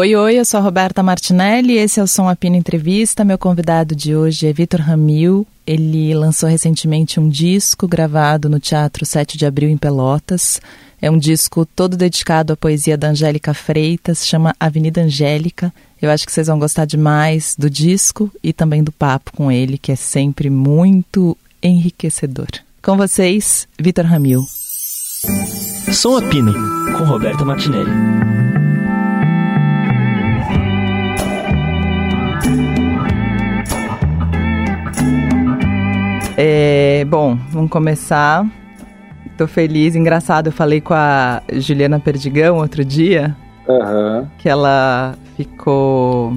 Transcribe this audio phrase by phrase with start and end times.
[0.00, 3.22] Oi, oi, eu sou a Roberta Martinelli, esse é o Som Apino Entrevista.
[3.22, 5.46] Meu convidado de hoje é Vitor Ramil.
[5.66, 10.58] Ele lançou recentemente um disco gravado no Teatro 7 de Abril em Pelotas.
[11.02, 15.70] É um disco todo dedicado à poesia da Angélica Freitas, chama Avenida Angélica.
[16.00, 19.76] Eu acho que vocês vão gostar demais do disco e também do papo com ele,
[19.76, 22.48] que é sempre muito enriquecedor.
[22.82, 24.46] Com vocês, Vitor Ramil.
[25.92, 26.54] Som Apino,
[26.96, 28.39] com Roberta Martinelli.
[36.42, 38.46] É, bom, vamos começar.
[39.36, 40.46] Tô feliz, engraçado.
[40.46, 43.36] Eu falei com a Juliana Perdigão outro dia.
[43.68, 44.26] Uhum.
[44.38, 46.32] Que ela ficou.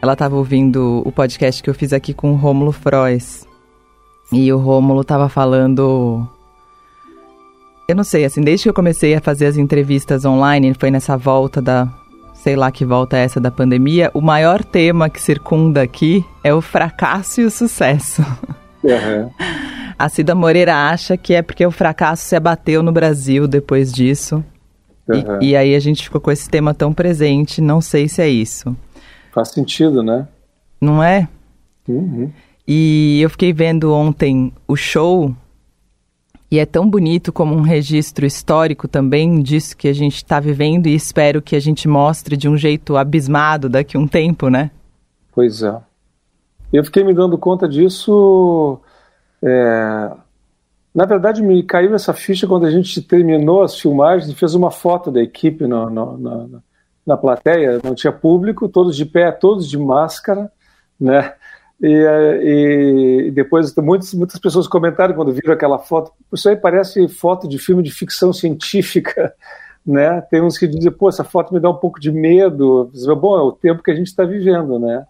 [0.00, 3.44] Ela tava ouvindo o podcast que eu fiz aqui com o Rômulo Frois.
[4.30, 6.24] E o Rômulo tava falando.
[7.88, 11.16] Eu não sei, assim, desde que eu comecei a fazer as entrevistas online, foi nessa
[11.16, 11.88] volta da.
[12.34, 16.54] Sei lá que volta é essa da pandemia, o maior tema que circunda aqui é
[16.54, 18.24] o fracasso e o sucesso.
[18.82, 19.30] Uhum.
[19.98, 24.44] A Cida Moreira acha que é porque o fracasso se abateu no Brasil depois disso.
[25.08, 25.38] Uhum.
[25.40, 28.28] E, e, aí a gente ficou com esse tema tão presente, não sei se é
[28.28, 28.76] isso.
[29.32, 30.26] Faz sentido, né?
[30.80, 31.28] Não é?
[31.88, 32.30] Uhum.
[32.66, 35.34] E eu fiquei vendo ontem o show,
[36.50, 40.86] e é tão bonito como um registro histórico também disso que a gente está vivendo,
[40.86, 44.70] e espero que a gente mostre de um jeito abismado daqui a um tempo, né?
[45.32, 45.80] Pois é.
[46.72, 48.80] Eu fiquei me dando conta disso.
[49.42, 50.10] É...
[50.94, 54.70] Na verdade, me caiu essa ficha quando a gente terminou as filmagens e fez uma
[54.70, 56.46] foto da equipe no, no, na,
[57.06, 57.80] na plateia.
[57.82, 60.50] Não tinha público, todos de pé, todos de máscara,
[61.00, 61.34] né?
[61.82, 66.12] E, e depois muitas, muitas pessoas comentaram quando viram aquela foto.
[66.32, 69.34] Isso aí parece foto de filme de ficção científica,
[69.84, 70.20] né?
[70.30, 72.90] Tem uns que dizem, pô, essa foto me dá um pouco de medo.
[73.18, 75.06] Bom, é o tempo que a gente está vivendo, né?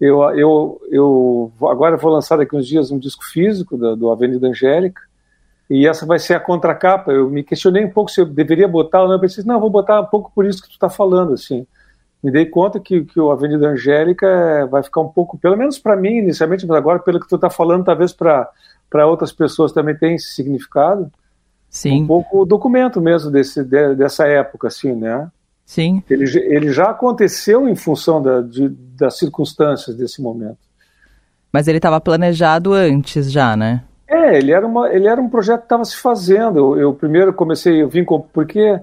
[0.00, 4.48] Eu, eu, eu agora vou lançar daqui uns dias um disco físico do, do Avenida
[4.48, 5.02] Angélica,
[5.68, 7.12] e essa vai ser a contracapa.
[7.12, 9.14] Eu me questionei um pouco se eu deveria botar ou não.
[9.14, 11.64] Eu pensei, não, vou botar um pouco por isso que tu está falando, assim.
[12.22, 15.96] Me dei conta que, que o Avenida Angélica vai ficar um pouco, pelo menos para
[15.96, 20.16] mim inicialmente, mas agora pelo que tu está falando, talvez para outras pessoas também tenha
[20.16, 21.10] esse significado.
[21.68, 22.02] Sim.
[22.02, 25.30] Um pouco o documento mesmo desse, de, dessa época, assim, né?
[25.70, 26.02] Sim.
[26.10, 30.58] Ele, ele já aconteceu em função da, de, das circunstâncias desse momento.
[31.52, 33.84] Mas ele estava planejado antes já, né?
[34.08, 36.58] É, ele era, uma, ele era um projeto que estava se fazendo.
[36.58, 38.80] Eu, eu, primeiro comecei, eu vim com, porque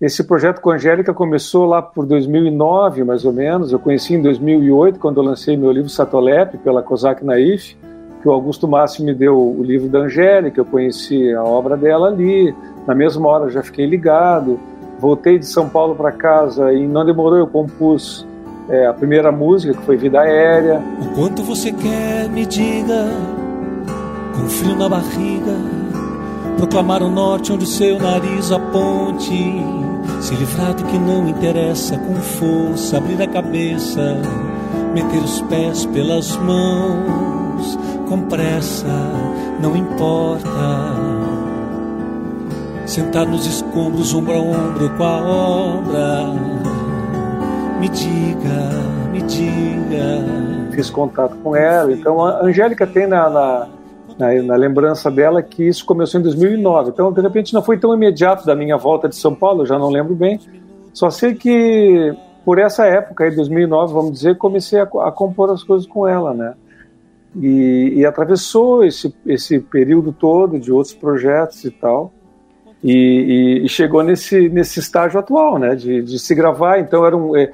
[0.00, 3.70] esse projeto com a Angélica começou lá por 2009, mais ou menos.
[3.70, 7.76] Eu conheci em 2008, quando eu lancei meu livro Satolep, pela Kozak Naif,
[8.20, 12.08] que o Augusto Massi me deu o livro da Angélica, eu conheci a obra dela
[12.08, 12.52] ali.
[12.88, 14.58] Na mesma hora já fiquei ligado.
[14.98, 18.26] Voltei de São Paulo para casa e não demorou, eu compus
[18.68, 20.80] é, a primeira música, que foi Vida Aérea.
[21.00, 23.06] O quanto você quer, me diga,
[24.34, 25.54] com frio na barriga,
[26.56, 29.62] proclamar o norte onde o seu nariz aponte,
[30.20, 34.16] se livrar do que não interessa com força, abrir a cabeça,
[34.94, 37.78] meter os pés pelas mãos,
[38.08, 38.86] com pressa,
[39.60, 41.23] não importa
[42.86, 46.24] sentar nos escombros, ombro a ombro com a obra.
[47.80, 50.72] Me diga, me diga.
[50.72, 53.68] Fiz contato com ela, então a Angélica tem na, na,
[54.18, 56.90] na, na lembrança dela que isso começou em 2009.
[56.90, 59.88] Então, de repente, não foi tão imediato da minha volta de São Paulo, já não
[59.88, 60.40] lembro bem.
[60.92, 62.14] Só sei que
[62.44, 66.34] por essa época, aí 2009, vamos dizer, comecei a, a compor as coisas com ela,
[66.34, 66.54] né?
[67.36, 72.12] E, e atravessou esse, esse período todo de outros projetos e tal.
[72.84, 76.78] E, e, e, chegou nesse, nesse estágio atual, né, de, de se gravar.
[76.78, 77.50] Então era um, é,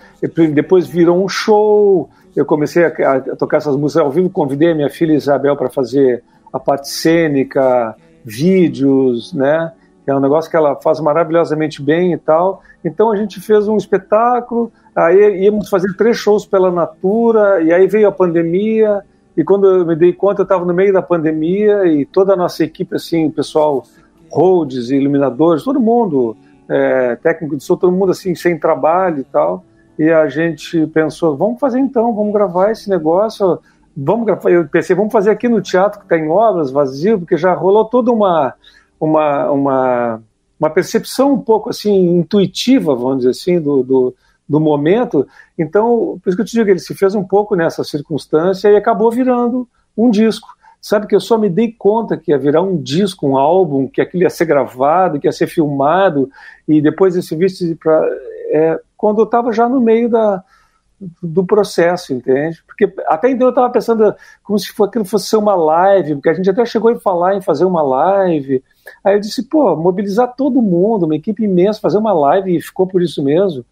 [0.53, 2.11] depois virou um show.
[2.35, 4.29] Eu comecei a, a, tocar essas músicas ao vivo.
[4.29, 9.71] Convidei a minha filha Isabel para fazer a parte cênica, vídeos, né.
[10.05, 12.61] É um negócio que ela faz maravilhosamente bem e tal.
[12.85, 14.73] Então a gente fez um espetáculo.
[14.97, 17.62] Aí íamos fazer três shows pela Natura.
[17.62, 19.05] E aí veio a pandemia.
[19.37, 22.37] E quando eu me dei conta, eu estava no meio da pandemia e toda a
[22.37, 23.85] nossa equipe, assim, o pessoal
[24.31, 26.37] holds, iluminadores, todo mundo,
[26.69, 29.65] é, técnico de som, todo mundo assim, sem trabalho e tal.
[29.99, 33.59] E a gente pensou, vamos fazer então, vamos gravar esse negócio,
[33.94, 34.50] vamos gravar.
[34.50, 37.85] Eu pensei, vamos fazer aqui no teatro que está em obras, vazio, porque já rolou
[37.85, 38.55] toda uma,
[38.99, 40.23] uma, uma,
[40.59, 44.15] uma percepção um pouco assim, intuitiva, vamos dizer assim, do, do,
[44.49, 45.26] do momento.
[45.59, 48.76] Então, por isso que eu te digo, ele se fez um pouco nessa circunstância e
[48.76, 50.49] acabou virando um disco.
[50.81, 54.00] Sabe que eu só me dei conta que ia virar um disco, um álbum, que
[54.00, 56.31] aquilo ia ser gravado, que ia ser filmado,
[56.67, 58.09] e depois esse vídeo para
[58.50, 60.43] é, quando eu estava já no meio da,
[61.23, 62.62] do processo, entende?
[62.67, 66.35] Porque até então eu estava pensando como se aquilo fosse ser uma live, porque a
[66.35, 68.62] gente até chegou a falar em fazer uma live.
[69.03, 72.87] Aí eu disse, pô, mobilizar todo mundo, uma equipe imensa, fazer uma live e ficou
[72.87, 73.65] por isso mesmo,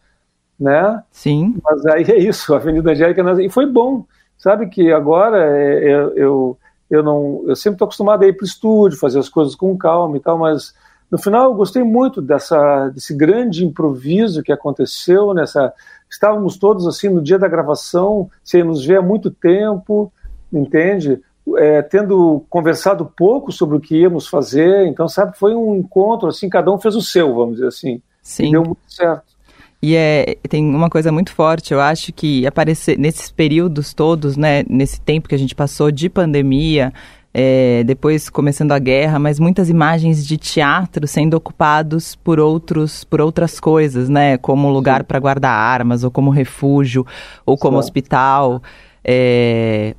[0.59, 1.03] né?
[1.11, 1.57] Sim.
[1.63, 4.05] Mas aí é isso, a Avenida Angélica, e foi bom,
[4.39, 6.59] sabe que agora é, eu, eu,
[6.91, 9.77] eu não, eu sempre estou acostumado a ir para o estúdio, fazer as coisas com
[9.77, 10.75] calma e tal, mas
[11.11, 15.73] no final eu gostei muito dessa, desse grande improviso que aconteceu nessa
[16.11, 20.13] estávamos todos assim no dia da gravação, sem nos ver há muito tempo,
[20.53, 21.21] entende?
[21.57, 26.49] É, tendo conversado pouco sobre o que íamos fazer, então sabe, foi um encontro assim,
[26.49, 28.03] cada um fez o seu, vamos dizer assim.
[28.23, 28.53] Sim.
[28.53, 29.38] Deu muito certo.
[29.81, 34.65] E é, tem uma coisa muito forte, eu acho que aparecer nesses períodos todos, né,
[34.69, 36.93] nesse tempo que a gente passou de pandemia,
[37.33, 43.21] é, depois começando a guerra, mas muitas imagens de teatro sendo ocupados por outros, por
[43.21, 44.37] outras coisas, né?
[44.39, 47.07] Como lugar para guardar armas, ou como refúgio,
[47.47, 47.81] ou como Sim.
[47.81, 48.63] hospital.
[49.05, 49.95] É,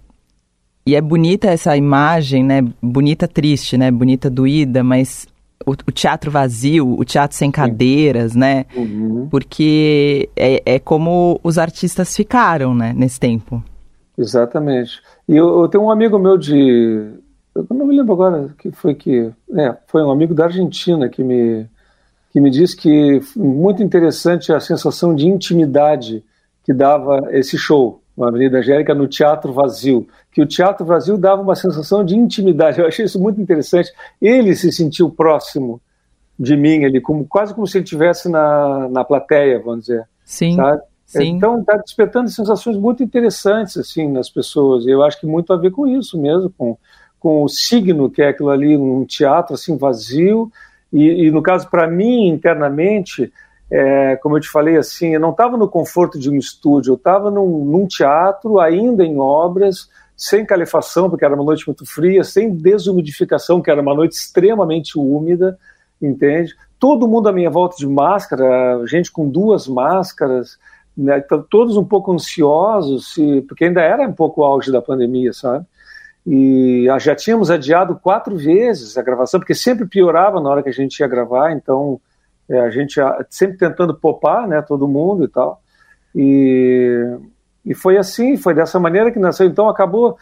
[0.86, 2.62] e é bonita essa imagem, né?
[2.82, 3.92] Bonita triste, né?
[3.92, 5.28] Bonita doída, mas
[5.66, 8.40] o, o teatro vazio, o teatro sem cadeiras, Sim.
[8.40, 8.66] né?
[8.76, 9.28] Uhum.
[9.30, 12.94] Porque é, é como os artistas ficaram, né?
[12.96, 13.64] Nesse tempo.
[14.18, 15.02] Exatamente.
[15.28, 17.14] E eu, eu, tenho um amigo meu de.
[17.56, 19.32] Eu não me lembro agora que foi que.
[19.56, 21.66] É, foi um amigo da Argentina que me,
[22.32, 26.24] que me disse que muito interessante a sensação de intimidade
[26.64, 30.08] que dava esse show, na Avenida Angélica, no Teatro Vazio.
[30.32, 32.80] Que o Teatro Vazio dava uma sensação de intimidade.
[32.80, 33.92] Eu achei isso muito interessante.
[34.22, 35.82] Ele se sentiu próximo
[36.38, 40.08] de mim, ele, como, quase como se ele estivesse na, na plateia, vamos dizer.
[40.24, 40.56] Sim.
[40.56, 40.82] Sabe?
[41.06, 41.30] Sim.
[41.30, 44.86] Então está despertando sensações muito interessantes assim nas pessoas.
[44.86, 46.78] E eu acho que muito a ver com isso mesmo, com,
[47.20, 50.52] com o signo que é aquilo ali, um teatro assim vazio.
[50.94, 53.34] E, e no caso para mim internamente,
[53.72, 56.96] é, como eu te falei assim, eu não estava no conforto de um estúdio, eu
[56.96, 62.24] estava num, num teatro ainda em obras, sem calefação porque era uma noite muito fria,
[62.24, 65.58] sem desumidificação que era uma noite extremamente úmida,
[66.02, 66.56] entende?
[66.80, 70.58] Todo mundo à minha volta de máscara, gente com duas máscaras
[70.98, 73.16] né, todos um pouco ansiosos,
[73.48, 75.66] porque ainda era um pouco o auge da pandemia, sabe?
[76.28, 80.74] E já tínhamos adiado quatro vezes a gravação, porque sempre piorava na hora que a
[80.74, 82.00] gente ia gravar, então
[82.50, 83.00] é, a gente
[83.30, 85.62] sempre tentando popar, né, todo mundo e tal.
[86.16, 87.18] E,
[87.66, 89.46] e foi assim, foi dessa maneira que nasceu.
[89.46, 90.18] Então acabou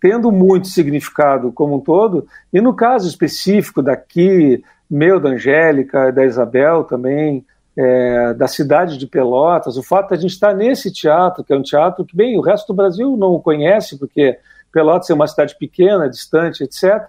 [0.00, 2.26] tendo muito significado como um todo.
[2.52, 7.44] E no caso específico daqui, meu, da Angélica, da Isabel também,
[7.76, 11.56] é, da cidade de Pelotas, o fato de a gente estar nesse teatro, que é
[11.56, 14.38] um teatro que, bem, o resto do Brasil não conhece, porque
[14.70, 17.02] Pelotas é uma cidade pequena, distante, etc.,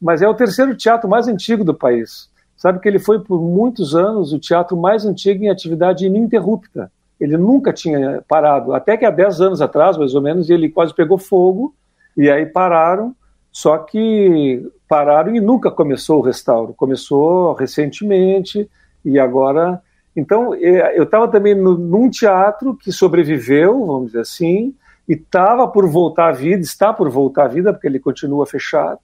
[0.00, 2.30] mas é o terceiro teatro mais antigo do país.
[2.58, 6.92] Sabe que ele foi por muitos anos o teatro mais antigo em atividade ininterrupta.
[7.18, 10.94] Ele nunca tinha parado, até que há 10 anos atrás, mais ou menos, ele quase
[10.94, 11.74] pegou fogo,
[12.16, 13.14] e aí pararam,
[13.50, 16.74] só que pararam e nunca começou o restauro.
[16.74, 18.68] Começou recentemente,
[19.02, 19.80] e agora
[20.18, 24.74] então, é, eu estava também no, num teatro que sobreviveu, vamos dizer assim,
[25.08, 28.98] e estava por voltar à vida, está por voltar à vida, porque ele continua fechado,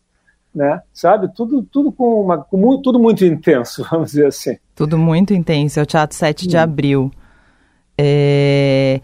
[0.54, 0.80] né?
[0.92, 1.28] Sabe?
[1.34, 4.56] Tudo, tudo com uma, com muito, tudo muito intenso, vamos dizer assim.
[4.74, 5.80] Tudo muito intenso.
[5.80, 6.56] É o Teatro 7 de.
[6.56, 7.10] Abril.
[7.98, 9.00] É...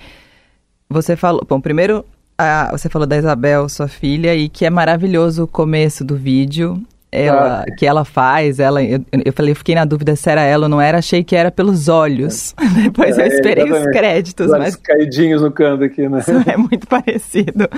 [0.88, 2.04] Você falou, bom, primeiro
[2.40, 6.82] a, você falou da Isabel, sua filha, e que é maravilhoso o começo do vídeo
[7.12, 7.74] ela, ah.
[7.74, 10.68] que ela faz, ela, eu, eu falei, eu fiquei na dúvida se era ela ou
[10.68, 12.54] não era, achei que era pelos olhos.
[12.70, 12.82] É.
[12.82, 13.88] Depois é, eu esperei exatamente.
[13.88, 14.46] os créditos.
[14.46, 16.20] Os mas caidinhos no canto aqui, né?
[16.46, 17.68] É muito parecido.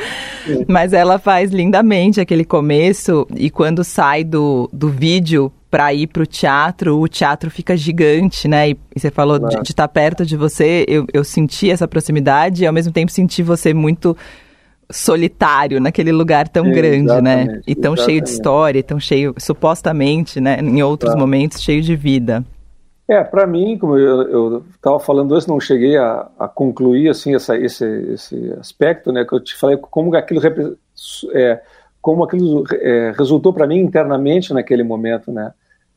[0.46, 0.64] Sim.
[0.68, 6.22] Mas ela faz lindamente aquele começo e quando sai do, do vídeo para ir para
[6.22, 8.70] o teatro, o teatro fica gigante, né?
[8.70, 12.62] E, e você falou de estar tá perto de você, eu, eu senti essa proximidade
[12.62, 14.16] e ao mesmo tempo senti você muito
[14.90, 17.60] solitário naquele lugar tão grande, né?
[17.66, 18.04] E tão exatamente.
[18.04, 20.58] cheio de história, tão cheio, supostamente, né?
[20.60, 22.44] Em outros momentos, cheio de vida.
[23.08, 27.56] É, para mim, como eu estava falando antes, não cheguei a, a concluir assim essa,
[27.56, 29.24] esse, esse aspecto, né?
[29.24, 30.40] Que eu te falei como aquilo
[31.34, 31.60] é,
[32.00, 35.52] como aquilo é, resultou para mim internamente naquele momento, né?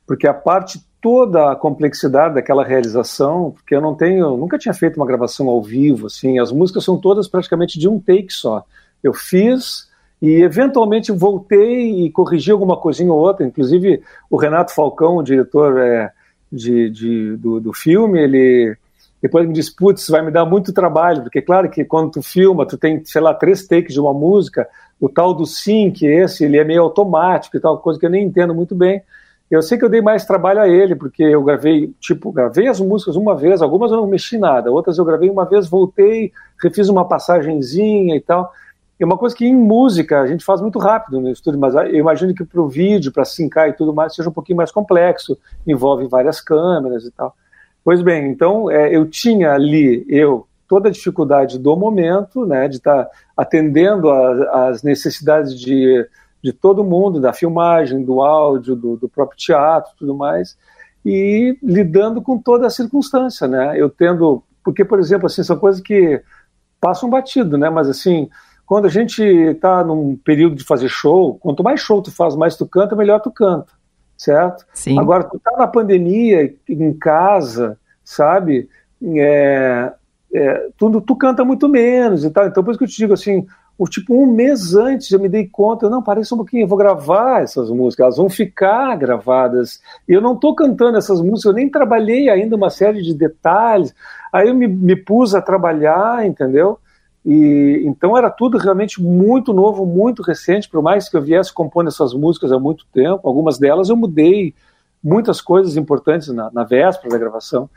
[0.06, 4.98] Porque a parte toda a complexidade daquela realização, porque eu não tenho, nunca tinha feito
[4.98, 8.66] uma gravação ao vivo, assim, as músicas são todas praticamente de um take só
[9.04, 9.88] eu fiz
[10.20, 13.46] e eventualmente voltei e corrigi alguma coisinha ou outra.
[13.46, 16.12] Inclusive o Renato Falcão, o diretor é,
[16.52, 18.76] de, de do, do, filme, ele
[19.22, 22.66] depois me disse, putz, vai me dar muito trabalho, porque claro que quando tu filma,
[22.66, 24.68] tu tem, sei lá, três takes de uma música,
[25.00, 28.26] o tal do sync, esse, ele é meio automático e tal, coisa que eu nem
[28.26, 29.04] entendo muito bem.
[29.50, 32.80] Eu sei que eu dei mais trabalho a ele, porque eu gravei, tipo, gravei as
[32.80, 36.90] músicas uma vez, algumas eu não mexi nada, outras eu gravei uma vez, voltei, refiz
[36.90, 38.52] uma passagenzinha e tal.
[39.00, 41.96] É uma coisa que em música a gente faz muito rápido no estúdio, mas eu
[41.96, 45.38] imagino que para o vídeo, para sincar e tudo mais, seja um pouquinho mais complexo,
[45.68, 47.36] envolve várias câmeras e tal.
[47.84, 52.78] Pois bem, então é, eu tinha ali, eu, toda a dificuldade do momento, né, de
[52.78, 56.08] estar tá atendendo às necessidades de
[56.46, 60.56] de todo mundo, da filmagem, do áudio, do, do próprio teatro, tudo mais,
[61.04, 63.74] e lidando com toda a circunstância, né?
[63.75, 66.22] Eu tendo, porque por exemplo, assim, são coisas que
[66.80, 67.68] passam batido, né?
[67.68, 68.30] Mas assim,
[68.64, 72.56] quando a gente está num período de fazer show, quanto mais show tu faz, mais
[72.56, 73.74] tu canta, melhor tu canta,
[74.16, 74.68] certo?
[74.72, 75.00] Sim.
[75.00, 78.70] Agora, tu tá na pandemia, em casa, sabe?
[79.04, 79.92] É,
[80.32, 82.46] é, tu, tu canta muito menos e tal.
[82.46, 85.27] Então, por isso que eu te digo assim, o tipo um mês antes eu me
[85.27, 89.82] dei conta, não, parece um pouquinho, eu vou gravar essas músicas, elas vão ficar gravadas.
[90.08, 93.94] Eu não estou cantando essas músicas, eu nem trabalhei ainda uma série de detalhes.
[94.32, 96.79] Aí eu me, me pus a trabalhar, entendeu?
[97.25, 101.88] E então era tudo realmente muito novo, muito recente, por mais que eu viesse compondo
[101.88, 104.53] essas músicas há muito tempo, algumas delas eu mudei
[105.03, 107.70] muitas coisas importantes na, na véspera da gravação.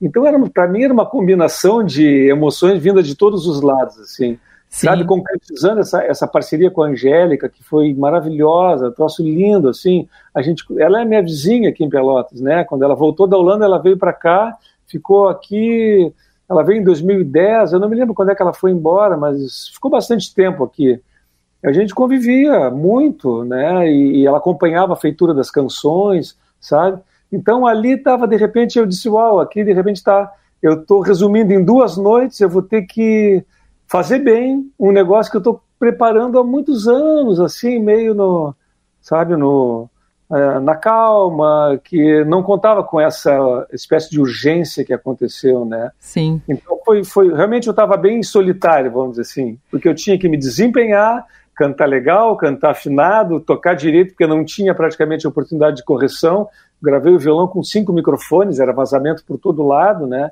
[0.00, 4.38] Então era para mim era uma combinação de emoções vindas de todos os lados, assim.
[4.72, 4.86] Sim.
[4.86, 10.40] sabe, concretizando essa, essa parceria com a Angélica, que foi maravilhosa, troço lindo, assim, a
[10.40, 13.78] gente, ela é minha vizinha aqui em Pelotas, né, quando ela voltou da Holanda, ela
[13.78, 16.10] veio para cá, ficou aqui,
[16.48, 19.68] ela veio em 2010, eu não me lembro quando é que ela foi embora, mas
[19.74, 20.98] ficou bastante tempo aqui,
[21.62, 26.98] a gente convivia muito, né, e, e ela acompanhava a feitura das canções, sabe,
[27.30, 31.52] então ali estava, de repente, eu disse, uau, aqui de repente está, eu estou resumindo
[31.52, 33.44] em duas noites, eu vou ter que
[33.92, 38.54] fazer bem um negócio que eu estou preparando há muitos anos, assim, meio no,
[39.02, 39.86] sabe, no,
[40.32, 45.90] é, na calma, que não contava com essa espécie de urgência que aconteceu, né?
[46.00, 46.40] Sim.
[46.48, 50.26] Então foi, foi realmente eu estava bem solitário, vamos dizer assim, porque eu tinha que
[50.26, 56.48] me desempenhar, cantar legal, cantar afinado, tocar direito, porque não tinha praticamente oportunidade de correção.
[56.80, 60.30] Gravei o violão com cinco microfones, era vazamento por todo lado, né?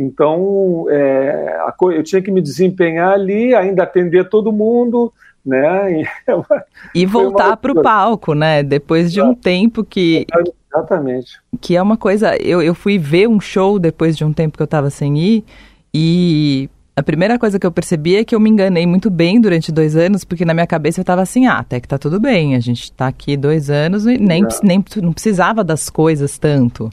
[0.00, 5.12] Então, é, eu tinha que me desempenhar ali, ainda atender todo mundo,
[5.44, 6.04] né?
[6.94, 8.62] E, e voltar para o palco, né?
[8.62, 10.26] Depois de um tempo que.
[10.72, 11.38] Exatamente.
[11.60, 12.34] Que é uma coisa.
[12.36, 15.44] Eu, eu fui ver um show depois de um tempo que eu estava sem ir,
[15.92, 19.70] e a primeira coisa que eu percebi é que eu me enganei muito bem durante
[19.70, 22.54] dois anos, porque na minha cabeça eu estava assim, ah, até que tá tudo bem,
[22.54, 26.90] a gente está aqui dois anos e nem, nem não precisava das coisas tanto.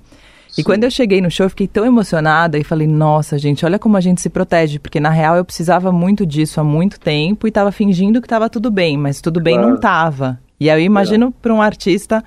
[0.57, 3.77] E quando eu cheguei no show, eu fiquei tão emocionada e falei, nossa, gente, olha
[3.77, 7.45] como a gente se protege, porque na real eu precisava muito disso há muito tempo
[7.45, 9.69] e estava fingindo que estava tudo bem, mas tudo bem claro.
[9.69, 10.39] não estava.
[10.59, 12.23] E aí eu imagino para um artista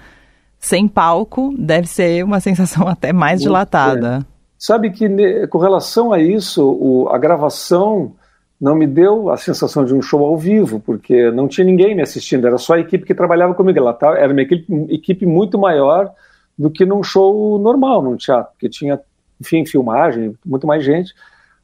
[0.58, 4.18] sem palco, deve ser uma sensação até mais muito dilatada.
[4.20, 4.30] É.
[4.56, 5.08] Sabe que
[5.48, 8.12] com relação a isso, o, a gravação
[8.60, 12.02] não me deu a sensação de um show ao vivo, porque não tinha ninguém me
[12.02, 13.78] assistindo, era só a equipe que trabalhava comigo.
[13.78, 16.12] Ela tá, era uma equipe, equipe muito maior
[16.60, 19.00] do que num show normal, num teatro, porque tinha,
[19.40, 21.14] enfim, filmagem, muito mais gente,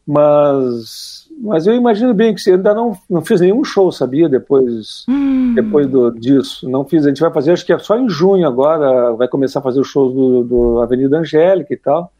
[0.06, 5.52] mas, mas eu imagino bem que ainda não, não fiz nenhum show, sabia, depois, hum.
[5.54, 8.48] depois do, disso, não fiz, a gente vai fazer, acho que é só em junho
[8.48, 12.10] agora, vai começar a fazer os shows do, do Avenida Angélica e tal,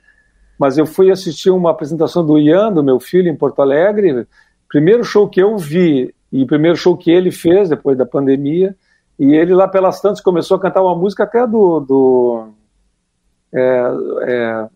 [0.59, 4.27] mas eu fui assistir uma apresentação do Ian, do meu filho, em Porto Alegre,
[4.69, 8.77] primeiro show que eu vi, e primeiro show que ele fez depois da pandemia,
[9.19, 12.49] e ele lá pelas tantas começou a cantar uma música até do, do
[13.53, 13.83] é,
[14.23, 14.69] é,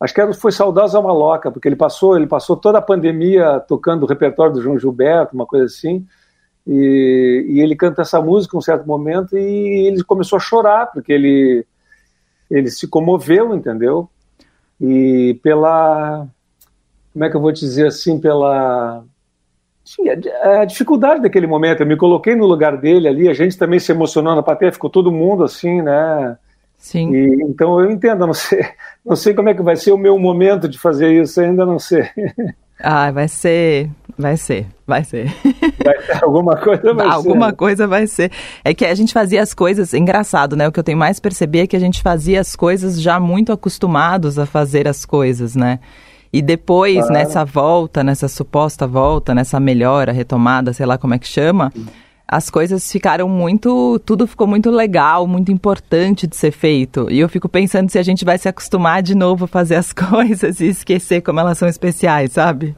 [0.00, 4.06] acho que foi Saudosa Maloca, porque ele passou, ele passou toda a pandemia tocando o
[4.06, 6.06] repertório do João Gilberto, uma coisa assim,
[6.66, 10.90] e, e, ele canta essa música em um certo momento e ele começou a chorar,
[10.92, 11.66] porque ele,
[12.50, 14.08] ele se comoveu, entendeu?
[14.80, 16.26] E pela,
[17.12, 19.04] como é que eu vou dizer assim, pela
[19.84, 23.58] Sim, a, a, dificuldade daquele momento, eu me coloquei no lugar dele ali, a gente
[23.58, 26.38] também se emocionou na plateia, ficou todo mundo assim, né?
[26.84, 27.14] Sim.
[27.14, 28.62] E, então eu entendo, não sei,
[29.02, 31.78] não sei como é que vai ser o meu momento de fazer isso, ainda não
[31.78, 32.04] sei.
[32.86, 33.88] Ah, vai ser,
[34.18, 35.32] vai ser, vai ser.
[35.82, 37.56] Vai alguma coisa vai Alguma ser.
[37.56, 38.32] coisa vai ser.
[38.64, 40.66] É que a gente fazia as coisas, engraçado, né?
[40.66, 43.52] O que eu tenho mais perceber é que a gente fazia as coisas já muito
[43.52, 45.78] acostumados a fazer as coisas, né?
[46.32, 51.28] E depois, nessa volta, nessa suposta volta, nessa melhora, retomada, sei lá como é que
[51.28, 51.72] chama,
[52.36, 53.98] as coisas ficaram muito.
[54.00, 57.06] Tudo ficou muito legal, muito importante de ser feito.
[57.10, 59.92] E eu fico pensando se a gente vai se acostumar de novo a fazer as
[59.94, 62.74] coisas e esquecer como elas são especiais, sabe?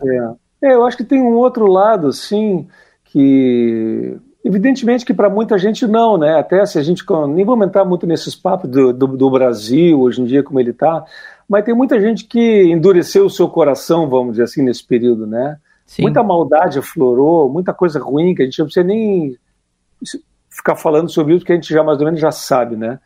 [0.62, 0.68] É.
[0.68, 2.66] é eu acho que tem um outro lado, sim,
[3.04, 6.38] que Evidentemente que para muita gente não, né?
[6.38, 10.22] Até se a gente nem vou entrar muito nesses papos do, do, do Brasil hoje
[10.22, 11.04] em dia como ele está,
[11.48, 15.56] mas tem muita gente que endureceu o seu coração, vamos dizer assim, nesse período, né?
[15.84, 16.02] Sim.
[16.02, 19.36] Muita maldade aflorou, muita coisa ruim que a gente não precisa nem
[20.50, 22.98] ficar falando sobre isso, que a gente já mais ou menos já sabe, né?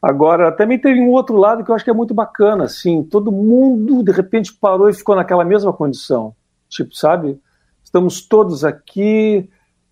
[0.00, 3.32] Agora, também teve um outro lado que eu acho que é muito bacana, assim, todo
[3.32, 6.34] mundo de repente parou e ficou naquela mesma condição.
[6.68, 7.40] Tipo, sabe?
[7.82, 9.50] Estamos todos aqui,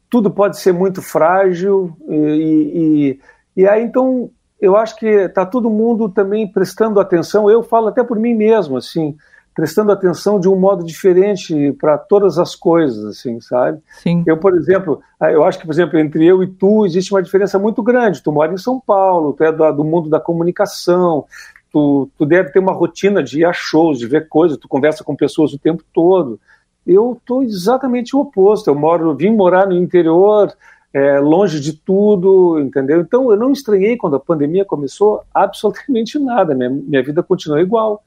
[0.09, 3.19] tudo pode ser muito frágil, e,
[3.57, 7.89] e, e aí então eu acho que está todo mundo também prestando atenção, eu falo
[7.89, 9.17] até por mim mesmo, assim,
[9.57, 13.81] prestando atenção de um modo diferente para todas as coisas, assim, sabe?
[14.03, 14.23] Sim.
[14.27, 17.23] Eu, por exemplo, ah, eu acho que, por exemplo, entre eu e tu existe uma
[17.23, 18.23] diferença muito grande.
[18.23, 21.25] Tu mora em São Paulo, tu é do, do mundo da comunicação,
[21.73, 25.03] tu, tu deve ter uma rotina de ir a shows, de ver coisas, tu conversa
[25.03, 26.39] com pessoas o tempo todo.
[26.87, 28.69] Eu estou exatamente o oposto.
[28.69, 30.53] Eu moro, vim morar no interior,
[30.93, 33.01] é, longe de tudo, entendeu?
[33.01, 36.55] Então eu não estranhei quando a pandemia começou absolutamente nada.
[36.55, 38.03] Minha, minha vida continuou igual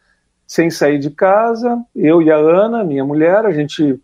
[0.49, 4.01] sem sair de casa, eu e a Ana, minha mulher, a gente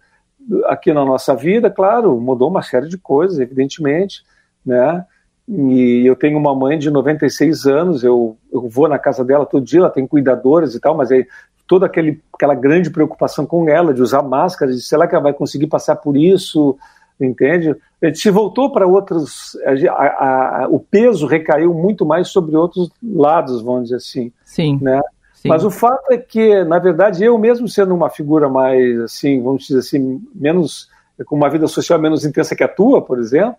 [0.66, 4.24] aqui na nossa vida, claro, mudou uma série de coisas, evidentemente,
[4.64, 5.04] né?
[5.50, 9.66] E eu tenho uma mãe de 96 anos, eu, eu vou na casa dela todo
[9.66, 11.26] dia, ela tem cuidadoras e tal, mas aí
[11.66, 15.34] toda aquele, aquela grande preocupação com ela de usar máscara, de será que ela vai
[15.34, 16.78] conseguir passar por isso,
[17.20, 17.76] entende?
[18.04, 22.56] A gente se voltou para outros, a, a, a, o peso recaiu muito mais sobre
[22.56, 24.32] outros lados, vamos dizer assim.
[24.44, 24.78] Sim.
[24.80, 25.02] Né?
[25.36, 25.50] Sim.
[25.50, 29.68] Mas o fato é que, na verdade, eu mesmo sendo uma figura mais, assim, vamos
[29.68, 30.90] dizer assim, menos,
[31.26, 33.58] com uma vida social menos intensa que a tua, por exemplo,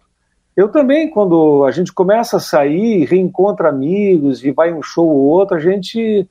[0.57, 5.25] eu também, quando a gente começa a sair, reencontra amigos e vai um show ou
[5.27, 6.27] outro, a gente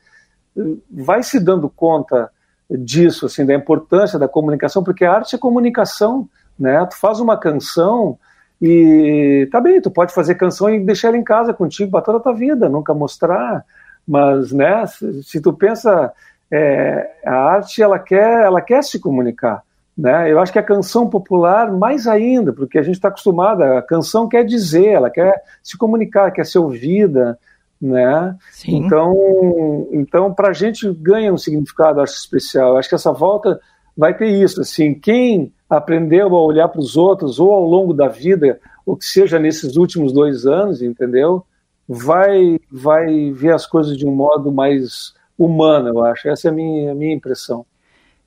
[0.90, 2.30] vai se dando conta
[2.70, 6.84] disso, assim, da importância da comunicação, porque a arte é comunicação, né?
[6.90, 8.18] Tu faz uma canção
[8.60, 12.18] e tá bem, tu pode fazer canção e deixar ela em casa contigo para toda
[12.18, 13.64] a tua vida, nunca mostrar,
[14.08, 16.12] mas, né, se, se tu pensa,
[16.52, 19.64] é, a arte ela quer, ela quer se comunicar.
[19.98, 20.32] Né?
[20.32, 24.28] Eu acho que a canção popular mais ainda, porque a gente está acostumada, a canção
[24.28, 27.40] quer dizer, ela quer se comunicar, quer ser ouvida,
[27.82, 28.36] né?
[28.52, 28.78] Sim.
[28.78, 32.72] Então, então para a gente ganha um significado, acho especial.
[32.72, 33.60] Eu acho que essa volta
[33.96, 38.10] vai ter isso, assim, quem aprendeu a olhar para os outros ou ao longo da
[38.10, 41.46] vida, ou que seja nesses últimos dois anos, entendeu?
[41.88, 46.28] Vai, vai ver as coisas de um modo mais humano, eu acho.
[46.28, 47.66] Essa é a minha, a minha impressão.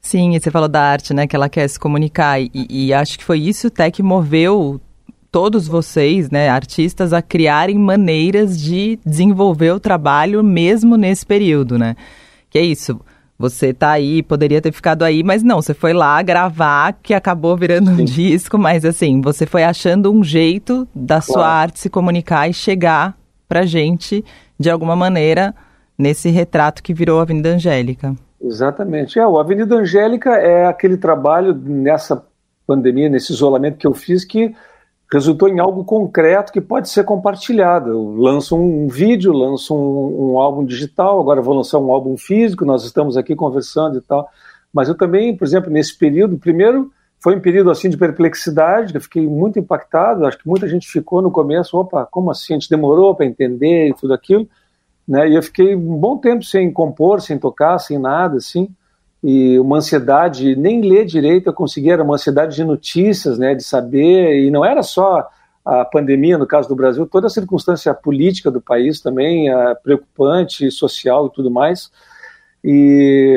[0.00, 3.18] Sim, e você falou da arte, né, que ela quer se comunicar, e, e acho
[3.18, 4.80] que foi isso até que moveu
[5.30, 11.96] todos vocês, né, artistas, a criarem maneiras de desenvolver o trabalho mesmo nesse período, né?
[12.48, 12.98] Que é isso,
[13.38, 17.56] você tá aí, poderia ter ficado aí, mas não, você foi lá gravar, que acabou
[17.56, 21.24] virando um disco, mas assim, você foi achando um jeito da claro.
[21.24, 23.18] sua arte se comunicar e chegar
[23.48, 24.24] para gente,
[24.58, 25.54] de alguma maneira,
[25.96, 28.14] nesse retrato que virou a Avenida Angélica.
[28.40, 29.18] Exatamente.
[29.18, 32.24] É, o Avenida Angélica é aquele trabalho nessa
[32.66, 34.54] pandemia, nesse isolamento que eu fiz, que
[35.10, 37.90] resultou em algo concreto que pode ser compartilhado.
[37.90, 42.64] Eu lanço um, vídeo, lanço um, um, álbum digital, agora vou lançar um álbum físico,
[42.64, 44.28] nós estamos aqui conversando e tal.
[44.72, 49.00] Mas eu também, por exemplo, nesse período, primeiro foi um período assim de perplexidade, eu
[49.00, 50.24] fiquei muito impactado.
[50.24, 52.54] Acho que muita gente ficou no começo, opa, como assim?
[52.54, 54.48] A gente demorou para entender e tudo aquilo,
[55.06, 55.28] né?
[55.28, 58.68] E eu fiquei um bom tempo sem compor, sem tocar, sem nada, assim.
[59.22, 63.54] E uma ansiedade, nem ler direito eu conseguia, era uma ansiedade de notícias, né?
[63.54, 65.28] De saber, e não era só
[65.64, 70.70] a pandemia, no caso do Brasil, toda a circunstância política do país também, a preocupante,
[70.70, 71.90] social e tudo mais.
[72.64, 73.36] E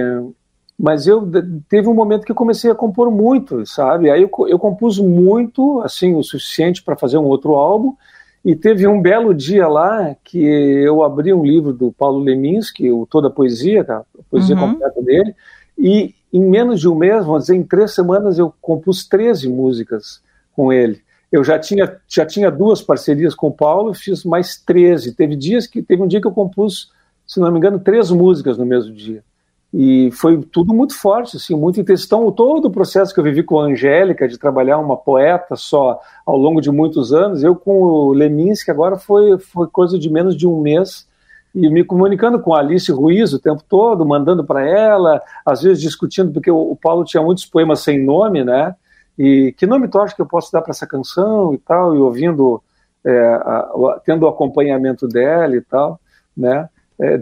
[0.81, 1.29] mas eu
[1.69, 4.09] teve um momento que eu comecei a compor muito, sabe?
[4.09, 7.95] Aí eu, eu compus muito, assim, o suficiente para fazer um outro álbum.
[8.43, 13.05] E teve um belo dia lá que eu abri um livro do Paulo Leminski, o
[13.05, 14.71] Toda a Poesia, a poesia uhum.
[14.71, 15.35] completa dele,
[15.77, 20.19] e em menos de um mês, vamos dizer, em três semanas, eu compus 13 músicas
[20.55, 20.99] com ele.
[21.31, 25.13] Eu já tinha, já tinha duas parcerias com o Paulo, fiz mais 13.
[25.13, 26.91] Teve dias que teve um dia que eu compus,
[27.27, 29.23] se não me engano, três músicas no mesmo dia.
[29.73, 32.05] E foi tudo muito forte, assim, muito intenso.
[32.05, 35.99] Então, todo o processo que eu vivi com a Angélica, de trabalhar uma poeta só
[36.25, 40.35] ao longo de muitos anos, eu com o Leminski agora foi, foi coisa de menos
[40.35, 41.07] de um mês,
[41.53, 45.81] e me comunicando com a Alice Ruiz o tempo todo, mandando para ela, às vezes
[45.81, 48.75] discutindo, porque o, Paulo tinha muitos poemas sem nome, né?
[49.17, 51.97] E que nome tu acha que eu posso dar para essa canção e tal, e
[51.97, 52.61] ouvindo,
[53.05, 55.99] é, a, a, tendo o acompanhamento dela e tal,
[56.35, 56.69] né?
[57.01, 57.17] É,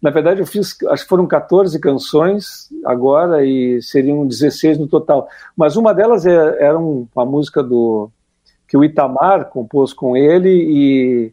[0.00, 5.28] na verdade, eu fiz, acho que foram 14 canções agora e seriam 16 no total.
[5.54, 8.10] Mas uma delas é, era uma música do
[8.66, 11.32] que o Itamar compôs com ele e,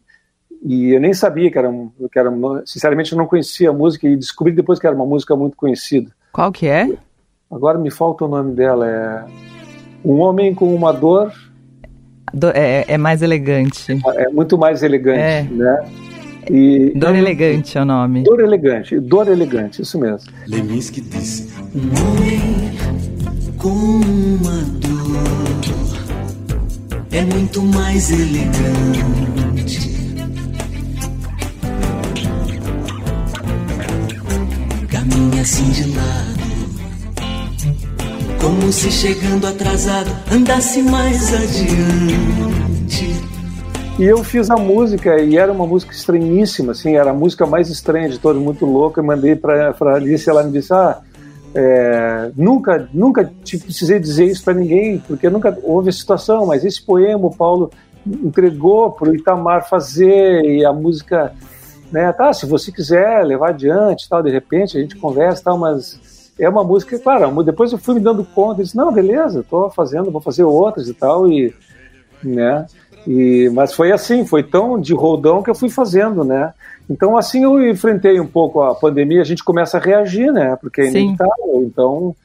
[0.62, 1.72] e eu nem sabia que era,
[2.12, 2.30] que era,
[2.66, 6.10] sinceramente eu não conhecia a música e descobri depois que era uma música muito conhecida.
[6.30, 6.94] Qual que é?
[7.50, 9.24] Agora me falta o nome dela, é
[10.04, 11.32] Um Homem com uma Dor...
[12.34, 13.98] Do, é, é, mais elegante.
[14.16, 15.42] É muito mais elegante, é.
[15.44, 16.07] né?
[16.50, 18.22] E Dor é, Elegante é o nome.
[18.22, 20.30] Dor Elegante, Dor Elegante, isso mesmo.
[20.46, 22.40] Leminski disse: Um homem
[23.58, 24.98] com uma dor
[27.10, 29.98] é muito mais elegante.
[34.88, 36.40] Caminha assim de lado,
[38.40, 43.37] como se chegando atrasado andasse mais adiante.
[43.98, 47.68] E eu fiz a música, e era uma música estranhíssima, assim, era a música mais
[47.68, 49.00] estranha de todos, muito louca.
[49.00, 51.00] Eu mandei para a Alice, ela me disse: Ah,
[51.52, 56.64] é, nunca, nunca te precisei dizer isso para ninguém, porque nunca houve a situação, mas
[56.64, 57.72] esse poema o Paulo
[58.06, 61.32] entregou para o Itamar fazer e a música,
[61.90, 66.32] né, tá, se você quiser levar adiante, tal, de repente a gente conversa, tal, mas
[66.38, 70.10] é uma música, claro, depois eu fui me dando conta, disse, não, beleza, estou fazendo,
[70.10, 71.52] vou fazer outras e tal, e,
[72.22, 72.66] né,
[73.06, 76.52] e, mas foi assim, foi tão de rodão que eu fui fazendo, né,
[76.90, 80.56] então, assim eu enfrentei um pouco a pandemia, a gente começa a reagir, né?
[80.56, 81.62] Porque é inevitável.
[81.62, 82.16] Então,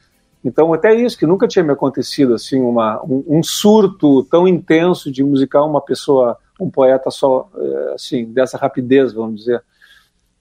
[0.44, 5.10] então, até isso, que nunca tinha me acontecido, assim, uma, um, um surto tão intenso
[5.10, 9.62] de musical uma pessoa, um poeta só, eh, assim, dessa rapidez, vamos dizer.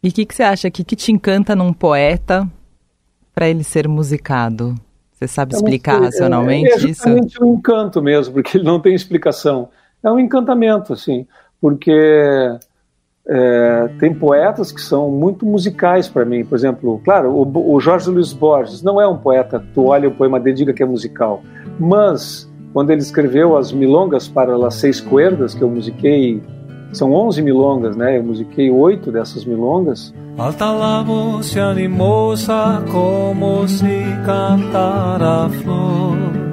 [0.01, 0.67] E o que, que você acha?
[0.67, 2.45] O que, que te encanta num poeta
[3.33, 4.75] para ele ser musicado?
[5.23, 7.07] Você sabe explicar é, racionalmente é, é isso?
[7.07, 9.69] É um encanto mesmo, porque ele não tem explicação.
[10.03, 11.25] É um encantamento, assim,
[11.61, 11.93] porque
[13.25, 16.43] é, tem poetas que são muito musicais para mim.
[16.43, 20.11] Por exemplo, claro, o, o, Jorge Luiz Borges não é um poeta, tu olha o
[20.13, 21.41] poema dele e diga que é musical.
[21.79, 26.43] Mas, quando ele escreveu as milongas para las seis cuerdas, que eu musiquei,
[26.93, 28.17] são onze milongas, né?
[28.17, 30.13] Eu musiquei oito dessas milongas.
[30.37, 36.43] Alta la voz animosa como se cantara flor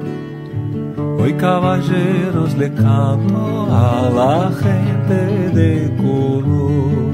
[1.21, 7.11] Hoy caballeros le canto a la gente de color.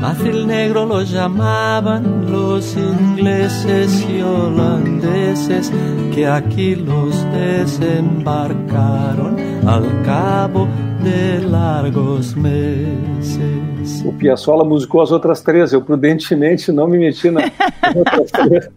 [0.00, 5.70] Mafil negro lo llamaban los ingleses y holandeses
[6.14, 10.66] que aquí los desembarcaron al cabo
[11.02, 14.04] de largos meses.
[14.04, 17.50] O Piazzolla musicou as outras três, eu prudentemente não me meti nas
[17.94, 18.68] outras três.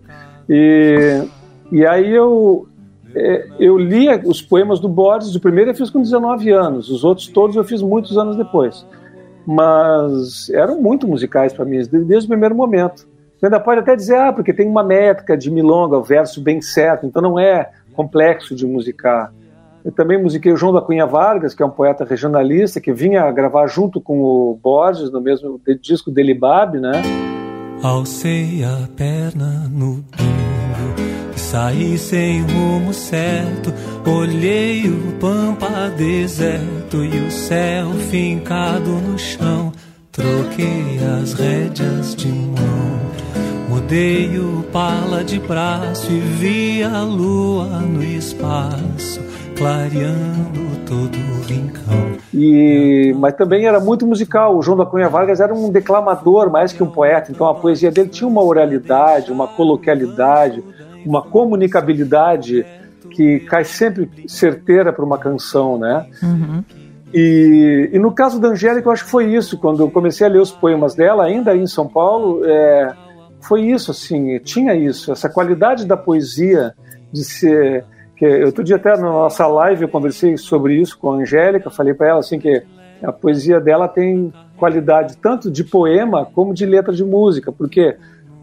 [0.49, 1.23] E,
[1.71, 2.67] e aí eu,
[3.15, 7.03] é, eu li os poemas do Borges, o primeiro eu fiz com 19 anos, os
[7.03, 8.85] outros todos eu fiz muitos anos depois.
[9.45, 13.07] Mas eram muito musicais para mim, desde o primeiro momento.
[13.37, 16.61] Você ainda pode até dizer, ah, porque tem uma métrica de milonga, o verso bem
[16.61, 19.33] certo, então não é complexo de musicar.
[19.83, 23.31] Eu também musiquei o João da Cunha Vargas, que é um poeta regionalista, que vinha
[23.31, 27.01] gravar junto com o Borges no mesmo disco Delibab, né?
[27.81, 30.03] Alcei a perna no
[31.51, 33.73] Saí sem rumo certo,
[34.07, 39.73] olhei o pampa deserto e o céu fincado no chão.
[40.13, 42.99] Troquei as rédeas de mão,
[43.67, 49.19] mudei o pala de braço e vi a lua no espaço,
[49.61, 52.17] clareando todo o rincão.
[52.33, 54.57] E, mas também era muito musical.
[54.57, 57.91] O João da Cunha Vargas era um declamador mais que um poeta, então a poesia
[57.91, 60.63] dele tinha uma oralidade, uma coloquialidade
[61.05, 62.65] uma comunicabilidade
[63.11, 66.07] que cai sempre certeira para uma canção, né?
[66.21, 66.63] Uhum.
[67.13, 69.57] E, e, no caso da Angélica, eu acho que foi isso.
[69.57, 72.93] Quando eu comecei a ler os poemas dela, ainda em São Paulo, é,
[73.41, 76.73] foi isso, assim, tinha isso, essa qualidade da poesia
[77.11, 77.85] de ser.
[78.21, 81.95] Que outro dia até na nossa live eu conversei sobre isso com a Angélica, falei
[81.95, 82.61] para ela assim que
[83.01, 87.97] a poesia dela tem qualidade tanto de poema como de letra de música, porque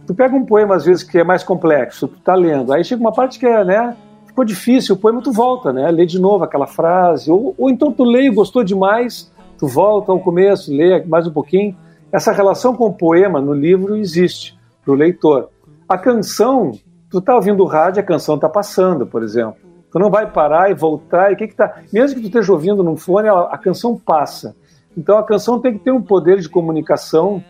[0.08, 2.98] Tu pega um poema, às vezes, que é mais complexo, tu tá lendo, aí chega
[2.98, 3.94] uma parte que é, né,
[4.26, 7.92] ficou difícil, o poema tu volta, né, lê de novo aquela frase, ou, ou então
[7.92, 11.76] tu lê e gostou demais, tu volta ao começo, lê mais um pouquinho.
[12.10, 15.50] Essa relação com o poema no livro existe para o leitor.
[15.86, 16.72] A canção,
[17.10, 19.67] tu tá ouvindo o rádio, a canção tá passando, por exemplo.
[19.98, 21.80] Não vai parar e voltar, e que que tá...
[21.92, 24.54] Mesmo que tu esteja ouvindo num fone, a, a canção passa.
[24.96, 27.42] Então a canção tem que ter um poder de comunicação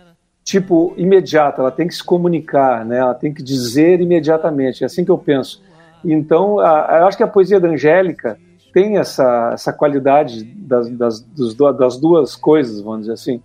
[0.45, 2.99] tipo imediata, ela tem que se comunicar, né?
[2.99, 5.63] ela tem que dizer imediatamente, é assim que eu penso.
[6.03, 8.39] Então, a, eu acho que a poesia da Angélica
[8.73, 13.43] tem essa, essa qualidade das, das, dos, das duas coisas, vamos dizer assim.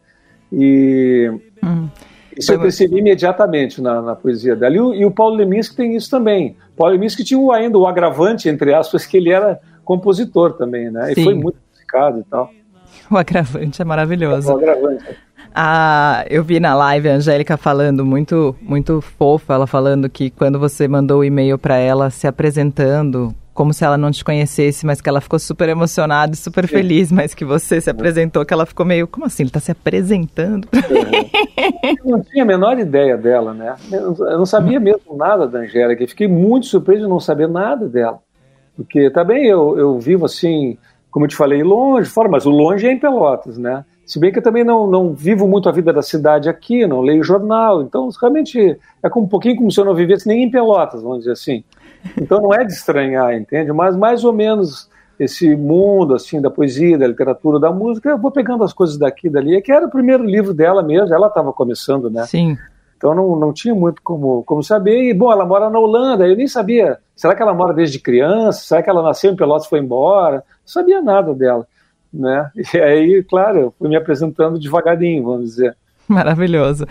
[0.52, 1.30] E
[1.64, 1.90] hum.
[2.38, 4.76] Isso eu percebi imediatamente na, na poesia dela.
[4.76, 6.56] E o, e o Paulo Leminski tem isso também.
[6.76, 11.12] Paulo Leminski tinha ainda o agravante, entre aspas, que ele era compositor também, né?
[11.12, 11.24] E Sim.
[11.24, 12.50] foi muito musicado e tal.
[13.12, 14.50] O agravante é maravilhoso.
[14.50, 15.06] É o agravante.
[15.54, 20.58] Ah, eu vi na live a Angélica falando muito, muito fofa, ela falando que quando
[20.58, 25.00] você mandou o e-mail para ela se apresentando, como se ela não te conhecesse, mas
[25.00, 26.76] que ela ficou super emocionada e super Sim.
[26.76, 29.72] feliz, mas que você se apresentou, que ela ficou meio, como assim, ele está se
[29.72, 30.68] apresentando?
[31.84, 33.76] Eu não tinha a menor ideia dela, né?
[33.92, 38.20] Eu não sabia mesmo nada da Angélica, fiquei muito surpreso de não saber nada dela.
[38.76, 40.78] Porque também eu, eu vivo assim,
[41.12, 43.86] como eu te falei, longe, fora, mas o longe é em Pelotas, né?
[44.06, 47.02] Se bem que eu também não, não vivo muito a vida da cidade aqui, não
[47.02, 51.02] leio jornal, então realmente é um pouquinho como se eu não vivesse nem em Pelotas,
[51.02, 51.64] vamos dizer assim.
[52.20, 53.72] Então não é de estranhar, entende?
[53.72, 54.90] Mas mais ou menos
[55.20, 59.28] esse mundo assim da poesia, da literatura, da música, eu vou pegando as coisas daqui
[59.28, 62.26] e dali, é que era o primeiro livro dela mesmo, ela estava começando, né?
[62.26, 62.58] Sim.
[62.98, 65.10] Então não, não tinha muito como, como saber.
[65.10, 66.98] E, bom, ela mora na Holanda, eu nem sabia.
[67.16, 68.62] Será que ela mora desde criança?
[68.62, 70.38] Será que ela nasceu em Pelotas e foi embora?
[70.38, 71.68] Não sabia nada dela
[72.14, 72.52] né?
[72.74, 75.76] E aí, claro, eu fui me apresentando devagarinho, vamos dizer.
[76.08, 76.86] Maravilhoso.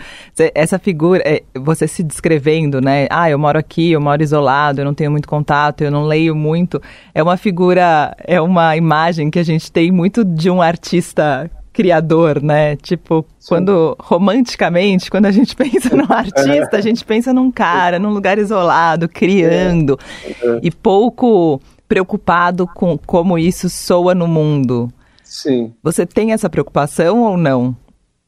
[0.55, 3.07] Essa figura, é, você se descrevendo, né?
[3.09, 6.35] Ah, eu moro aqui, eu moro isolado, eu não tenho muito contato, eu não leio
[6.35, 6.81] muito.
[7.13, 12.41] É uma figura, é uma imagem que a gente tem muito de um artista criador,
[12.41, 12.75] né?
[12.75, 13.49] Tipo, Sim.
[13.49, 16.77] quando romanticamente, quando a gente pensa num artista, é.
[16.77, 20.29] a gente pensa num cara, num lugar isolado, criando é.
[20.29, 20.59] É.
[20.61, 24.91] e pouco preocupado com como isso soa no mundo.
[25.23, 25.73] Sim.
[25.81, 27.75] Você tem essa preocupação ou não?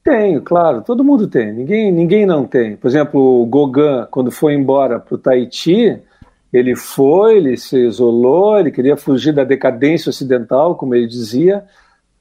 [0.06, 2.78] Tenho, claro, todo mundo tem, ninguém, ninguém não tem.
[2.78, 6.00] Por exemplo, o Gauguin, quando foi embora para o Tahiti,
[6.54, 11.66] ele foi, ele se isolou, ele queria fugir da decadência ocidental, como ele dizia,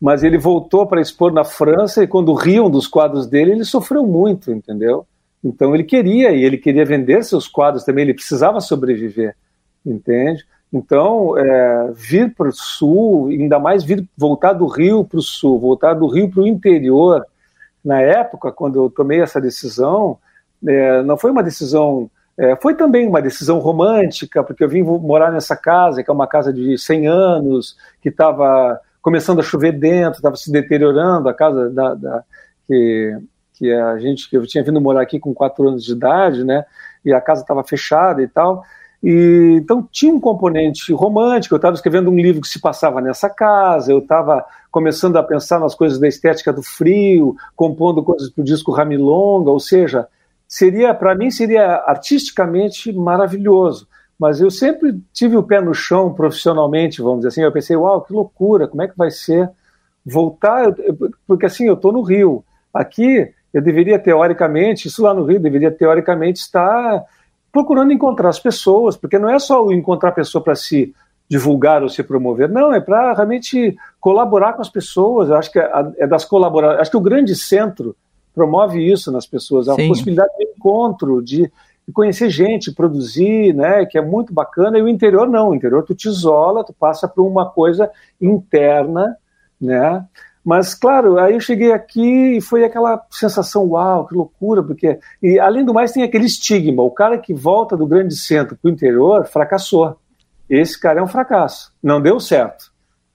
[0.01, 4.07] mas ele voltou para expor na França e quando riam dos quadros dele, ele sofreu
[4.07, 5.07] muito, entendeu?
[5.45, 9.37] Então ele queria, e ele queria vender seus quadros também, ele precisava sobreviver,
[9.85, 10.43] entende?
[10.73, 15.59] Então, é, vir para o sul, ainda mais vir voltar do Rio para o sul,
[15.59, 17.27] voltar do Rio para o interior,
[17.85, 20.19] na época, quando eu tomei essa decisão,
[20.67, 25.31] é, não foi uma decisão, é, foi também uma decisão romântica, porque eu vim morar
[25.31, 30.19] nessa casa, que é uma casa de 100 anos, que estava começando a chover dentro,
[30.19, 32.25] estava se deteriorando, a casa da, da,
[32.67, 33.19] que,
[33.53, 36.65] que a gente, que eu tinha vindo morar aqui com 4 anos de idade, né,
[37.05, 38.65] e a casa estava fechada e tal,
[39.05, 41.55] e, então tinha um componente romântico.
[41.55, 45.61] Eu estava escrevendo um livro que se passava nessa casa, eu estava começando a pensar
[45.61, 50.09] nas coisas da estética do frio, compondo coisas para o disco Ramilonga, ou seja,
[50.49, 53.87] seria para mim seria artisticamente maravilhoso.
[54.19, 57.43] Mas eu sempre tive o pé no chão profissionalmente, vamos dizer assim.
[57.43, 59.49] Eu pensei, uau, que loucura, como é que vai ser
[60.05, 60.75] voltar?
[61.25, 62.45] Porque assim, eu estou no Rio.
[62.75, 67.05] Aqui eu deveria teoricamente, isso lá no Rio deveria teoricamente estar
[67.53, 70.93] procurando encontrar as pessoas, porque não é só encontrar a pessoa para se
[71.29, 75.29] divulgar ou se promover, não, é para realmente colaborar com as pessoas.
[75.29, 76.81] Eu acho que é, é das colaborações.
[76.81, 77.97] Acho que o grande centro
[78.35, 79.89] promove isso nas pessoas, a Sim.
[79.89, 81.51] possibilidade de encontro, de,
[81.87, 84.79] de, conhecer gente, produzir, né, que é muito bacana.
[84.79, 89.17] E o interior não, o interior tu te isola, tu passa por uma coisa interna,
[89.61, 90.05] né?
[90.45, 94.99] Mas, claro, aí eu cheguei aqui e foi aquela sensação, uau, que loucura, porque.
[95.23, 98.69] E além do mais, tem aquele estigma: o cara que volta do grande centro para
[98.69, 99.97] o interior fracassou.
[100.49, 102.73] Esse cara é um fracasso, não deu certo.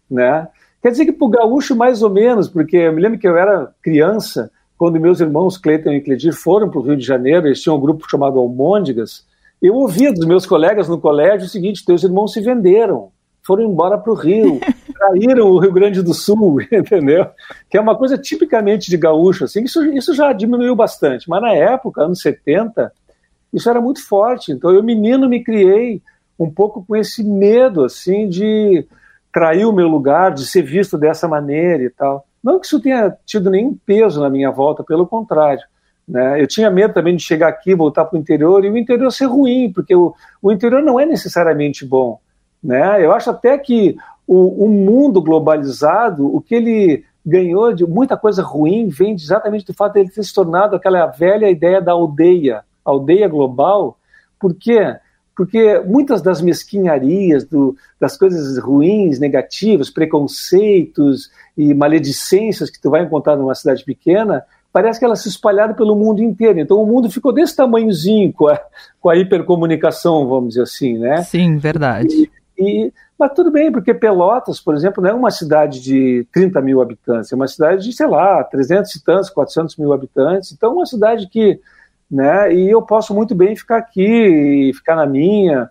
[0.10, 0.48] Né?
[0.82, 3.38] Quer dizer que para o gaúcho, mais ou menos, porque eu me lembro que eu
[3.38, 7.62] era criança, quando meus irmãos Cleiton e Cledir foram para o Rio de Janeiro, eles
[7.62, 9.28] tinham um grupo chamado Almôndegas,
[9.62, 13.12] eu ouvia dos meus colegas no colégio o seguinte: teus irmãos se venderam
[13.50, 14.60] foram embora para o Rio,
[14.94, 17.26] traíram o Rio Grande do Sul, entendeu?
[17.68, 21.54] Que é uma coisa tipicamente de gaúcho, assim, isso, isso já diminuiu bastante, mas na
[21.54, 22.92] época, anos 70,
[23.52, 26.00] isso era muito forte, então eu menino me criei
[26.40, 28.88] um pouco com esse medo, assim, de
[29.32, 32.26] trair o meu lugar, de ser visto dessa maneira e tal.
[32.44, 35.62] Não que isso tenha tido nenhum peso na minha volta, pelo contrário.
[36.08, 36.42] Né?
[36.42, 39.26] Eu tinha medo também de chegar aqui, voltar para o interior, e o interior ser
[39.26, 42.20] ruim, porque o, o interior não é necessariamente bom.
[42.64, 43.06] Né?
[43.06, 48.42] Eu acho até que o, o mundo globalizado, o que ele ganhou de muita coisa
[48.42, 52.64] ruim vem exatamente do fato de ele ter se tornado aquela velha ideia da aldeia,
[52.84, 53.98] aldeia global.
[54.40, 54.96] Por quê?
[55.40, 63.04] Porque muitas das mesquinharias, do, das coisas ruins, negativas, preconceitos e maledicências que tu vai
[63.04, 66.60] encontrar numa cidade pequena, parece que elas se espalharam pelo mundo inteiro.
[66.60, 68.60] Então o mundo ficou desse tamanhozinho com a,
[69.00, 71.22] com a hipercomunicação, vamos dizer assim, né?
[71.22, 72.30] Sim, verdade.
[72.58, 76.60] E, e, mas tudo bem, porque Pelotas, por exemplo, não é uma cidade de 30
[76.60, 80.52] mil habitantes, é uma cidade de, sei lá, 300 e tantos, 400 mil habitantes.
[80.52, 81.62] Então, é uma cidade que.
[82.10, 85.70] Né, e eu posso muito bem ficar aqui e ficar na minha,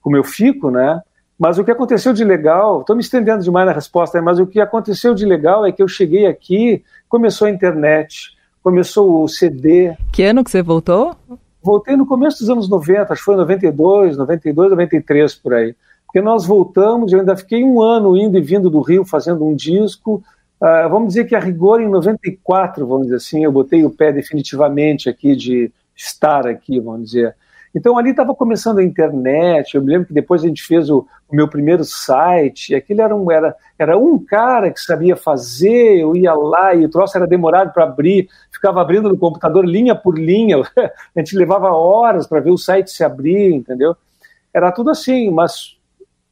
[0.00, 1.00] como eu fico, né?
[1.36, 4.60] Mas o que aconteceu de legal, estou me estendendo demais na resposta, mas o que
[4.60, 9.96] aconteceu de legal é que eu cheguei aqui, começou a internet, começou o CD.
[10.12, 11.16] Que ano que você voltou?
[11.62, 15.74] Voltei no começo dos anos 90, acho que foi 92, 92, 93 por aí.
[16.06, 19.54] Porque nós voltamos, eu ainda fiquei um ano indo e vindo do Rio fazendo um
[19.54, 20.22] disco.
[20.60, 24.12] Uh, vamos dizer que a rigor em 94, vamos dizer assim, eu botei o pé
[24.12, 27.34] definitivamente aqui de estar aqui, vamos dizer.
[27.74, 29.74] Então ali estava começando a internet.
[29.74, 32.72] Eu me lembro que depois a gente fez o, o meu primeiro site.
[32.72, 36.00] E aquilo era um, era, era um cara que sabia fazer.
[36.00, 38.28] Eu ia lá e o troço era demorado para abrir.
[38.50, 40.58] Ficava abrindo no computador linha por linha.
[40.76, 43.96] a gente levava horas para ver o site se abrir, entendeu?
[44.52, 45.78] Era tudo assim, mas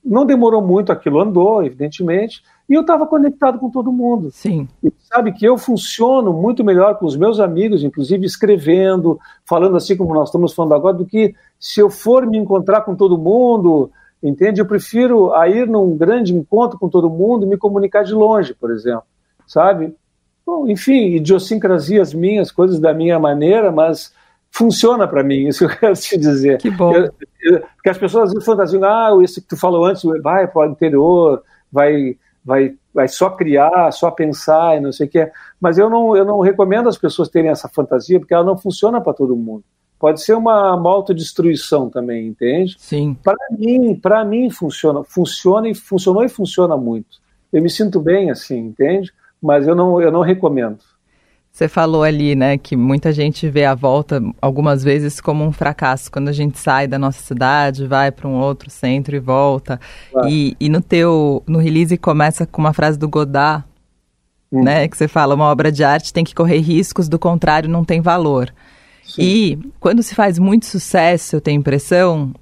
[0.05, 2.43] não demorou muito, aquilo andou, evidentemente.
[2.69, 4.31] E eu estava conectado com todo mundo.
[4.31, 4.69] Sim.
[4.83, 9.97] E sabe que eu funciono muito melhor com os meus amigos, inclusive escrevendo, falando assim
[9.97, 13.91] como nós estamos falando agora, do que se eu for me encontrar com todo mundo,
[14.23, 14.61] entende?
[14.61, 18.53] Eu prefiro a ir num grande encontro com todo mundo e me comunicar de longe,
[18.53, 19.05] por exemplo,
[19.47, 19.95] sabe?
[20.45, 24.13] Bom, enfim, idiosincrasias minhas, coisas da minha maneira, mas
[24.51, 26.59] funciona para mim, isso eu quero te dizer.
[26.59, 26.95] Que bom.
[26.95, 30.47] Eu, eu, porque as pessoas às vezes fantasiam, ah, esse que tu falou antes, vai
[30.47, 35.31] para o interior, vai vai, vai só criar, só pensar e não sei o que.
[35.61, 39.01] Mas eu não, eu não recomendo as pessoas terem essa fantasia, porque ela não funciona
[39.01, 39.65] para todo mundo.
[39.99, 42.77] Pode ser uma, uma autodestruição também, entende?
[42.79, 43.17] Sim.
[43.23, 47.19] Para mim, para mim funciona, funciona e funcionou e funciona muito.
[47.53, 49.13] Eu me sinto bem assim, entende?
[49.43, 50.79] Mas eu não, eu não recomendo.
[51.59, 56.09] Você falou ali, né, que muita gente vê a volta algumas vezes como um fracasso
[56.09, 59.81] quando a gente sai da nossa cidade, vai para um outro centro e volta.
[60.29, 63.65] E, e, no teu no release começa com uma frase do Godard,
[64.53, 64.63] hum.
[64.63, 67.85] né, que você fala, uma obra de arte tem que correr riscos, do contrário não
[67.85, 68.55] tem valor.
[69.03, 69.21] Sim.
[69.21, 72.33] E quando se faz muito sucesso, eu tenho impressão,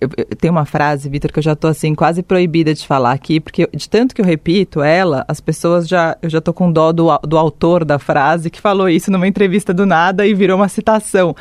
[0.00, 3.12] eu, eu tenho uma frase, Vitor, que eu já estou assim quase proibida de falar
[3.12, 6.70] aqui, porque de tanto que eu repito ela, as pessoas já eu já tô com
[6.70, 10.58] dó do, do autor da frase que falou isso numa entrevista do nada e virou
[10.58, 11.34] uma citação.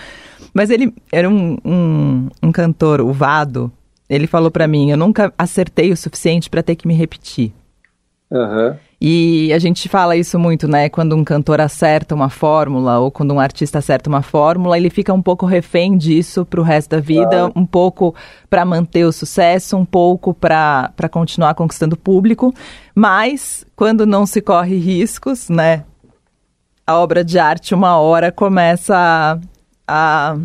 [0.54, 3.70] Mas ele era um, um, um cantor, o Vado.
[4.10, 7.52] Ele falou para mim: eu nunca acertei o suficiente para ter que me repetir.
[8.32, 8.76] Uhum.
[9.00, 10.88] E a gente fala isso muito, né?
[10.90, 15.14] Quando um cantor acerta uma fórmula ou quando um artista acerta uma fórmula, ele fica
[15.14, 18.16] um pouco refém disso para o resto da vida, um pouco
[18.50, 22.54] para manter o sucesso, um pouco para continuar conquistando público.
[22.96, 25.84] Mas quando não se corre riscos, né?
[26.88, 29.40] A obra de arte, uma hora, começa a,
[29.88, 30.38] a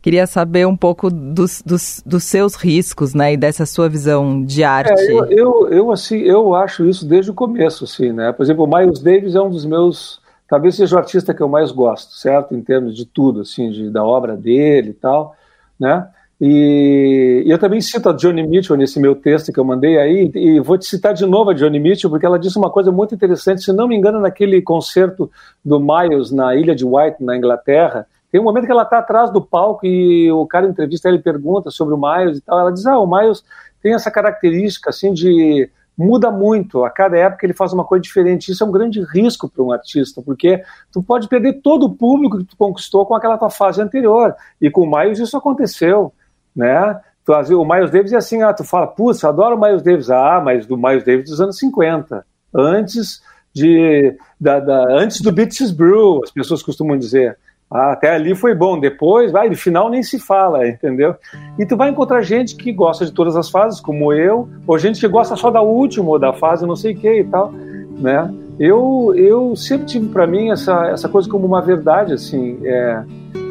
[0.00, 4.62] Queria saber um pouco dos, dos, dos, seus riscos, né, e dessa sua visão de
[4.62, 4.92] arte.
[4.92, 8.32] É, eu, eu, eu, assim, eu acho isso desde o começo, assim, né?
[8.32, 11.48] Por exemplo, o Miles Davis é um dos meus, talvez seja o artista que eu
[11.48, 12.54] mais gosto, certo?
[12.54, 15.34] Em termos de tudo, assim, de, da obra dele e tal,
[15.78, 16.08] né?
[16.40, 20.30] E, e eu também cito a Johnny Mitchell nesse meu texto que eu mandei aí,
[20.32, 23.12] e vou te citar de novo a Johnny Mitchell, porque ela disse uma coisa muito
[23.12, 25.28] interessante, se não me engano, naquele concerto
[25.64, 29.30] do Miles na Ilha de White, na Inglaterra, tem um momento que ela está atrás
[29.30, 32.60] do palco e o cara entrevista, ele pergunta sobre o Miles e tal.
[32.60, 33.42] Ela diz: Ah, o Miles
[33.82, 36.84] tem essa característica assim de muda muito.
[36.84, 38.52] A cada época ele faz uma coisa diferente.
[38.52, 40.62] Isso é um grande risco para um artista, porque
[40.92, 44.34] tu pode perder todo o público que tu conquistou com aquela tua fase anterior.
[44.60, 46.12] E com o Miles isso aconteceu,
[46.54, 47.00] né?
[47.26, 50.10] O Miles Davis é assim, ah, tu fala, putz, adoro o Miles Davis.
[50.10, 52.24] Ah, mas do Miles Davis dos anos 50.
[52.54, 53.20] Antes
[53.52, 57.36] de da, da antes do Beaches Brew, as pessoas costumam dizer.
[57.70, 61.14] Ah, até ali foi bom, depois, vai, no final nem se fala, entendeu?
[61.58, 64.98] E tu vai encontrar gente que gosta de todas as fases, como eu, ou gente
[64.98, 68.32] que gosta só da última, ou da fase não sei o que e tal, né?
[68.58, 73.04] Eu, eu sempre tive para mim essa, essa coisa como uma verdade, assim, é,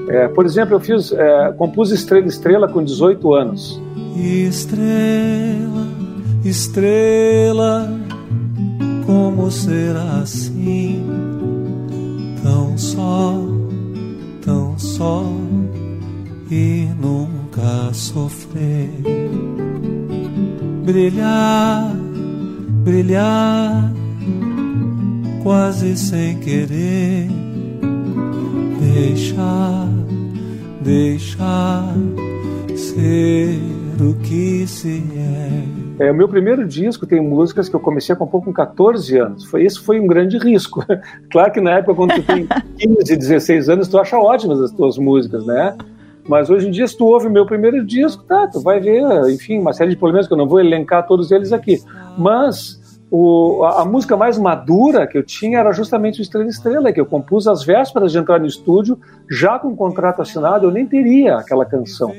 [0.09, 3.79] é, por exemplo, eu fiz, é, compus Estrela Estrela com 18 anos.
[4.15, 5.85] Estrela,
[6.43, 7.87] estrela,
[9.05, 11.05] como será assim,
[12.43, 13.56] tão só
[14.77, 15.23] só
[16.49, 18.89] e nunca sofrer.
[20.85, 21.95] Brilhar,
[22.83, 23.93] brilhar,
[25.43, 27.27] quase sem querer.
[28.79, 29.89] Deixar,
[30.81, 31.93] deixar
[32.75, 33.59] ser
[33.99, 35.76] o que se é.
[35.99, 39.45] É, o meu primeiro disco tem músicas que eu comecei a compor com 14 anos.
[39.45, 40.85] Foi, isso foi um grande risco.
[41.31, 44.97] claro que na época, quando tu tem 15, 16 anos, tu acha ótimas as tuas
[44.97, 45.75] músicas, né?
[46.27, 49.01] Mas hoje em dia, se tu ouve o meu primeiro disco, tá, tu vai ver,
[49.29, 51.81] enfim, uma série de problemas que eu não vou elencar todos eles aqui.
[52.17, 56.91] Mas o, a, a, música mais madura que eu tinha era justamente o Estrela Estrela,
[56.91, 60.71] que eu compus às vésperas de entrar no estúdio, já com o contrato assinado, eu
[60.71, 62.09] nem teria aquela canção,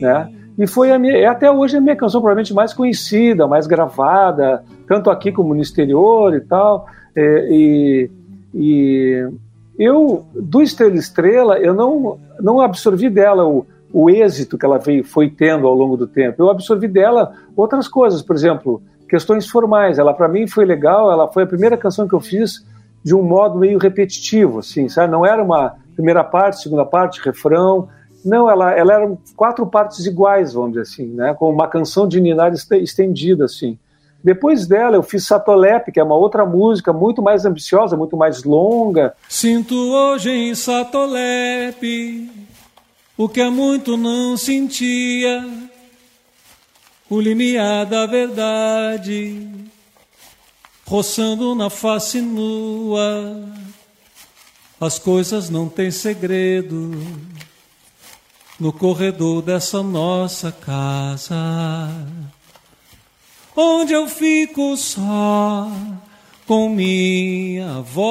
[0.00, 0.32] né?
[0.58, 4.64] E foi a minha, é até hoje a minha canção provavelmente mais conhecida, mais gravada,
[4.88, 6.86] tanto aqui como no exterior e tal.
[7.14, 8.10] É, e,
[8.54, 9.28] e
[9.78, 15.04] eu, do Estrela Estrela, eu não, não absorvi dela o, o êxito que ela veio,
[15.04, 16.42] foi tendo ao longo do tempo.
[16.42, 19.98] Eu absorvi dela outras coisas, por exemplo, questões formais.
[19.98, 22.64] Ela, para mim, foi legal, ela foi a primeira canção que eu fiz
[23.04, 25.12] de um modo meio repetitivo, assim, sabe?
[25.12, 27.88] Não era uma primeira parte, segunda parte, refrão.
[28.26, 31.34] Não, ela, ela eram quatro partes iguais, vamos dizer assim, né?
[31.34, 33.78] Com uma canção de ninar estendida, assim.
[34.22, 38.42] Depois dela, eu fiz Satolep, que é uma outra música muito mais ambiciosa, muito mais
[38.42, 39.14] longa.
[39.28, 42.28] Sinto hoje em Satolep
[43.16, 45.48] o que há muito não sentia,
[47.08, 49.48] o limiar da verdade,
[50.84, 53.42] roçando na face nua.
[54.78, 56.90] As coisas não têm segredo
[58.58, 61.90] no corredor dessa nossa casa,
[63.54, 65.70] onde eu fico só
[66.46, 68.06] com minha voz.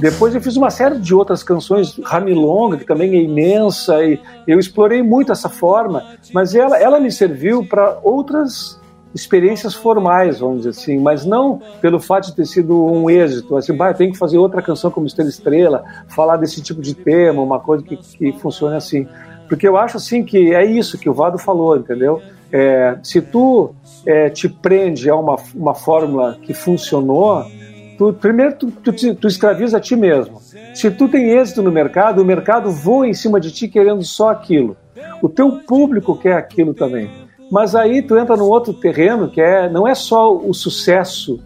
[0.00, 4.58] Depois eu fiz uma série de outras canções, Ramilonga, que também é imensa, e eu
[4.58, 8.79] explorei muito essa forma, mas ela, ela me serviu para outras
[9.14, 13.76] experiências formais, vamos dizer assim, mas não pelo fato de ter sido um êxito, assim,
[13.96, 17.82] tem que fazer outra canção como Estrela Estrela, falar desse tipo de tema, uma coisa
[17.82, 19.06] que, que funcione assim.
[19.48, 22.22] Porque eu acho assim que é isso que o Vado falou, entendeu?
[22.52, 23.74] É, se tu
[24.06, 27.44] é, te prende a uma, uma fórmula que funcionou,
[27.98, 30.40] tu, primeiro tu, tu, tu escraviza a ti mesmo.
[30.74, 34.30] Se tu tem êxito no mercado, o mercado voa em cima de ti querendo só
[34.30, 34.76] aquilo.
[35.20, 37.10] O teu público quer aquilo também.
[37.50, 41.40] Mas aí tu entra num outro terreno que é não é só o sucesso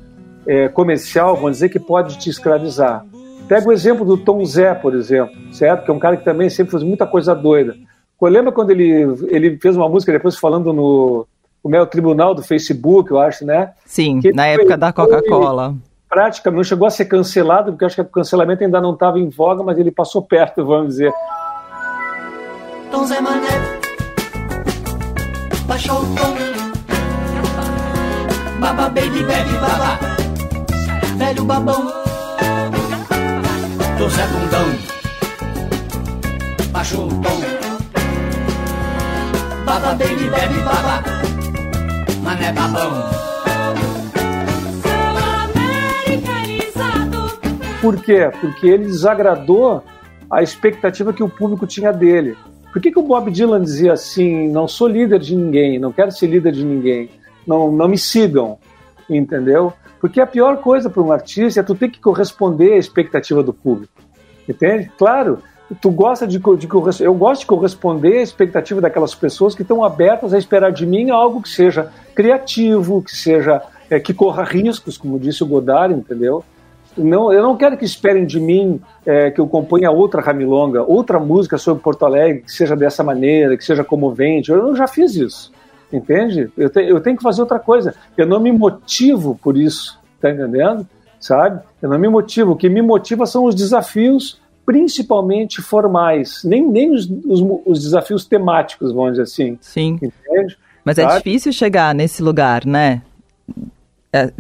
[0.47, 3.05] é, comercial, vamos dizer, que pode te escravizar.
[3.49, 5.85] Pega o exemplo do Tom Zé, por exemplo, certo?
[5.85, 7.75] Que é um cara que também sempre fez muita coisa doida.
[8.21, 11.27] Lembra quando ele, ele fez uma música depois falando no
[11.63, 13.73] o meu tribunal do Facebook, eu acho, né?
[13.87, 15.75] Sim, na época da Coca-Cola.
[16.09, 19.31] Praticamente não chegou a ser cancelado, porque acho que o cancelamento ainda não estava em
[19.31, 21.13] voga, mas ele passou perto, vamos dizer.
[22.91, 23.84] Tom Zé Mané
[25.75, 26.35] baixou o tom.
[28.61, 29.99] Baba baby bebe baba,
[31.19, 31.93] velho babão.
[33.99, 34.67] Tô Zé Bundão,
[36.71, 37.41] baixou o tom.
[39.65, 41.03] Baba baby bebe baba,
[42.23, 43.11] mané babão.
[47.83, 48.31] Por quê?
[48.41, 49.83] Porque ele desagradou
[50.31, 52.37] a expectativa que o público tinha dele.
[52.75, 56.11] Por que, que o Bob Dylan dizia assim: não sou líder de ninguém, não quero
[56.11, 57.09] ser líder de ninguém,
[57.47, 58.59] não, não me sigam,
[59.09, 59.73] entendeu?
[60.01, 63.53] Porque a pior coisa para um artista é tu ter que corresponder à expectativa do
[63.53, 63.93] público,
[64.49, 64.91] entende?
[64.99, 65.39] Claro,
[65.81, 66.69] tu gosta de, de
[67.01, 71.11] eu gosto de corresponder à expectativa daquelas pessoas que estão abertas a esperar de mim
[71.11, 76.45] algo que seja criativo, que seja é, que corra riscos, como disse o Godard, entendeu?
[76.97, 81.19] Não, eu não quero que esperem de mim é, que eu componha outra Ramilonga, outra
[81.19, 84.51] música sobre Porto Alegre, que seja dessa maneira, que seja comovente.
[84.51, 85.53] Eu já fiz isso,
[85.93, 86.51] entende?
[86.57, 87.95] Eu, te, eu tenho que fazer outra coisa.
[88.17, 90.87] Eu não me motivo por isso, tá entendendo?
[91.19, 91.61] Sabe?
[91.81, 92.53] Eu não me motivo.
[92.53, 98.25] O que me motiva são os desafios, principalmente formais, nem, nem os, os, os desafios
[98.25, 99.59] temáticos, vamos dizer assim.
[99.61, 99.99] Sim.
[100.01, 100.57] Entende?
[100.85, 101.15] Mas é Sabe?
[101.15, 103.03] é difícil chegar nesse lugar, né?
[104.13, 104.31] É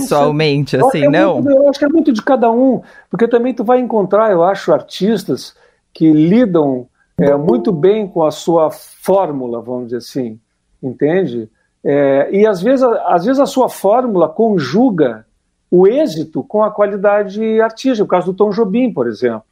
[0.00, 1.34] pessoalmente, não assim, não?
[1.34, 4.42] Muito, eu acho que é muito de cada um, porque também tu vai encontrar, eu
[4.42, 5.54] acho, artistas
[5.92, 6.86] que lidam
[7.18, 10.40] é, muito bem com a sua fórmula, vamos dizer assim,
[10.82, 11.48] entende?
[11.84, 15.26] É, e às vezes, às vezes a sua fórmula conjuga
[15.70, 19.44] o êxito com a qualidade artística, o caso do Tom Jobim, por exemplo,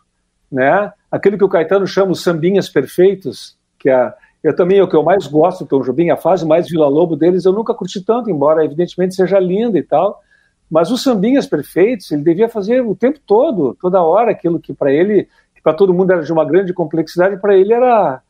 [0.51, 0.93] né?
[1.11, 4.13] Aquele que o Caetano chama os sambinhas perfeitos, que é
[4.43, 6.89] eu também é o que eu mais gosto do Tom Jobim, a fase mais Vila
[6.89, 10.21] Lobo deles eu nunca curti tanto, embora evidentemente seja linda e tal,
[10.71, 14.93] mas os sambinhas perfeitos, ele devia fazer o tempo todo, toda hora, aquilo que para
[14.93, 18.23] ele, que para todo mundo era de uma grande complexidade, para ele era,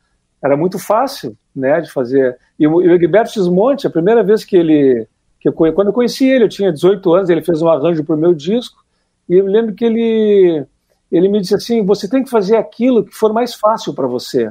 [0.43, 2.39] era muito fácil né, de fazer.
[2.59, 5.07] E o, o Egberto Gismonte, a primeira vez que ele.
[5.39, 8.15] Que eu, quando eu conheci ele, eu tinha 18 anos, ele fez um arranjo para
[8.15, 8.83] o meu disco,
[9.29, 10.67] e eu lembro que ele,
[11.13, 14.51] ele me disse assim: você tem que fazer aquilo que for mais fácil para você.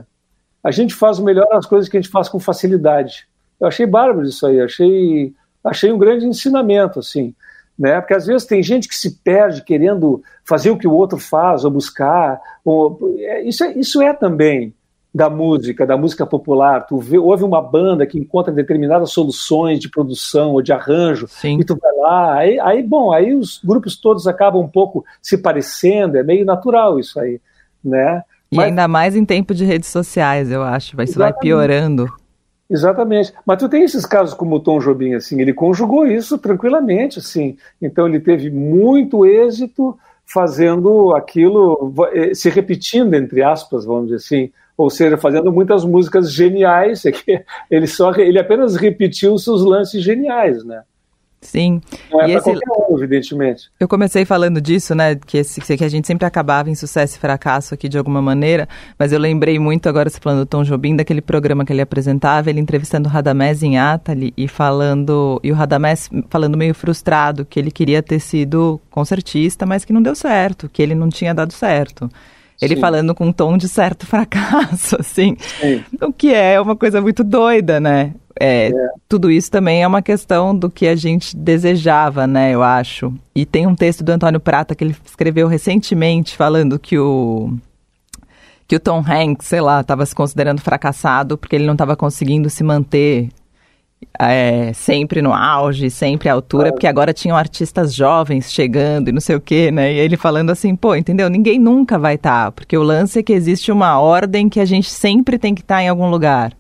[0.63, 3.27] A gente faz melhor as coisas que a gente faz com facilidade.
[3.59, 5.33] Eu achei bárbaro isso aí, achei,
[5.63, 7.33] achei um grande ensinamento, assim
[7.79, 8.01] né?
[8.01, 11.63] Porque às vezes tem gente que se perde querendo fazer o que o outro faz
[11.63, 12.41] ou buscar.
[12.65, 14.73] Ou, é, isso, é, isso é também
[15.15, 16.85] da música, da música popular.
[16.85, 21.57] Tu vê, ouve uma banda que encontra determinadas soluções de produção ou de arranjo Sim.
[21.61, 22.35] e tu vai lá.
[22.35, 26.17] Aí, aí, bom, aí os grupos todos acabam um pouco se parecendo.
[26.17, 27.39] É meio natural isso aí,
[27.83, 28.23] né?
[28.51, 28.67] E Mas...
[28.67, 31.01] ainda mais em tempo de redes sociais, eu acho.
[31.01, 32.11] Isso vai piorando.
[32.69, 33.33] Exatamente.
[33.45, 37.57] Mas tu tem esses casos como o Tom Jobim, assim, ele conjugou isso tranquilamente, assim.
[37.81, 44.51] Então ele teve muito êxito fazendo aquilo, eh, se repetindo, entre aspas, vamos dizer assim,
[44.77, 50.63] ou seja, fazendo muitas músicas geniais, é ele, só, ele apenas repetiu seus lances geniais,
[50.63, 50.83] né?
[51.41, 51.81] Sim.
[52.11, 52.49] Não é e esse...
[52.49, 53.69] um, evidentemente.
[53.79, 55.15] Eu comecei falando disso, né?
[55.15, 58.67] Que, esse, que a gente sempre acabava em sucesso e fracasso aqui de alguma maneira,
[58.97, 62.49] mas eu lembrei muito agora, você falando do Tom Jobim, daquele programa que ele apresentava,
[62.49, 65.39] ele entrevistando o Radamés em Atali e falando.
[65.43, 70.01] E o Radamés falando meio frustrado que ele queria ter sido concertista, mas que não
[70.01, 72.09] deu certo, que ele não tinha dado certo.
[72.61, 72.81] Ele Sim.
[72.81, 75.37] falando com um tom de certo fracasso, assim.
[75.39, 75.83] Sim.
[76.01, 78.13] O que é uma coisa muito doida, né?
[78.39, 78.71] É, é.
[79.07, 83.13] Tudo isso também é uma questão do que a gente desejava, né, eu acho.
[83.35, 87.53] E tem um texto do Antônio Prata que ele escreveu recentemente falando que o
[88.67, 92.51] que o Tom Hanks, sei lá, estava se considerando fracassado porque ele não estava conseguindo
[92.51, 93.29] se manter
[94.17, 99.19] é, sempre no auge, sempre à altura, porque agora tinham artistas jovens chegando e não
[99.19, 99.93] sei o quê, né?
[99.93, 101.29] E ele falando assim, pô, entendeu?
[101.29, 104.65] Ninguém nunca vai estar, tá, porque o lance é que existe uma ordem que a
[104.65, 106.53] gente sempre tem que estar tá em algum lugar.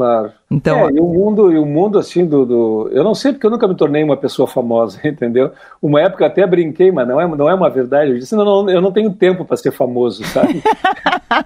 [0.00, 0.32] Claro.
[0.50, 3.46] Então, é, e o mundo, e o mundo assim do, do, Eu não sei porque
[3.46, 5.52] eu nunca me tornei uma pessoa famosa, entendeu?
[5.80, 8.12] Uma época até brinquei, mas não é, não é uma verdade.
[8.12, 10.62] Eu disse, não, não eu não tenho tempo para ser famoso, sabe?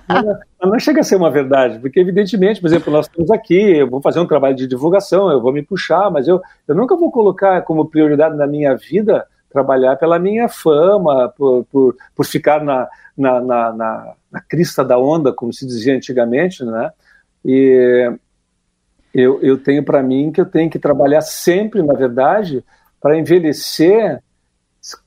[0.62, 3.90] não, não chega a ser uma verdade, porque evidentemente, por exemplo, nós estamos aqui, eu
[3.90, 7.10] vou fazer um trabalho de divulgação, eu vou me puxar, mas eu, eu nunca vou
[7.10, 12.88] colocar como prioridade na minha vida trabalhar pela minha fama, por, por, por ficar na,
[13.18, 16.90] na, na, na, na crista da onda, como se dizia antigamente, né?
[17.44, 18.10] E,
[19.14, 22.64] eu, eu tenho para mim que eu tenho que trabalhar sempre, na verdade,
[23.00, 24.20] para envelhecer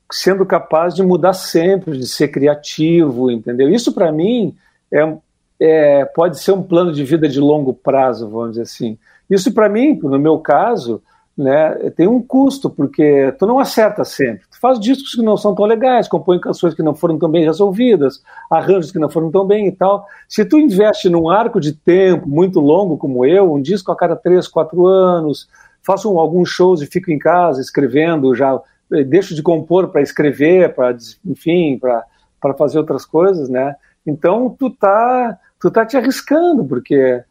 [0.09, 3.69] sendo capaz de mudar sempre, de ser criativo, entendeu?
[3.69, 4.55] Isso para mim
[4.89, 5.17] é,
[5.59, 8.97] é, pode ser um plano de vida de longo prazo, vamos dizer assim.
[9.29, 11.01] Isso para mim, no meu caso,
[11.37, 14.46] né, tem um custo, porque tu não acerta sempre.
[14.59, 18.23] Faz discos que não são tão legais, compõe canções que não foram tão bem resolvidas,
[18.49, 20.07] arranjos que não foram tão bem e tal.
[20.27, 24.15] Se tu investe num arco de tempo muito longo como eu, um disco a cada
[24.15, 25.47] três, quatro anos,
[25.83, 28.59] faço alguns shows e fico em casa escrevendo, já
[28.91, 33.75] eh, deixo de compor para escrever, para enfim, para fazer outras coisas, né?
[34.05, 37.21] Então tu tá tu tá te arriscando porque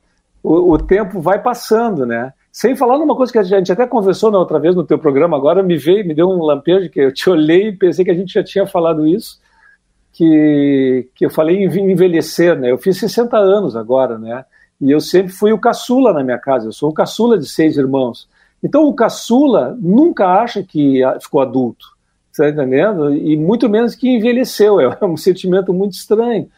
[0.43, 2.33] o, o tempo vai passando, né?
[2.57, 5.37] Sem falar numa coisa que a gente até conversou na outra vez no teu programa,
[5.37, 8.15] agora me veio, me deu um lampejo que eu te olhei e pensei que a
[8.15, 9.39] gente já tinha falado isso,
[10.11, 12.71] que, que eu falei em envelhecer, né?
[12.71, 14.43] Eu fiz 60 anos agora, né?
[14.81, 17.77] E eu sempre fui o caçula na minha casa, eu sou o caçula de seis
[17.77, 18.27] irmãos.
[18.63, 21.85] Então o caçula nunca acha que ficou adulto,
[22.35, 23.15] tá entendendo?
[23.15, 26.49] E muito menos que envelheceu, é um sentimento muito estranho.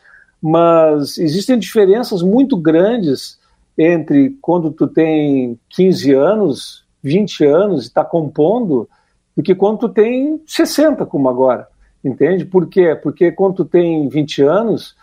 [0.41, 3.37] Mas existem diferenças muito grandes
[3.79, 8.89] entre quando tu tem 15 anos, 20 anos e está compondo,
[9.37, 11.69] do que quando tu tem 60, como agora.
[12.05, 12.45] Entende?
[12.45, 12.99] Por quê?
[13.01, 14.97] Porque quando tu tem 20 anos,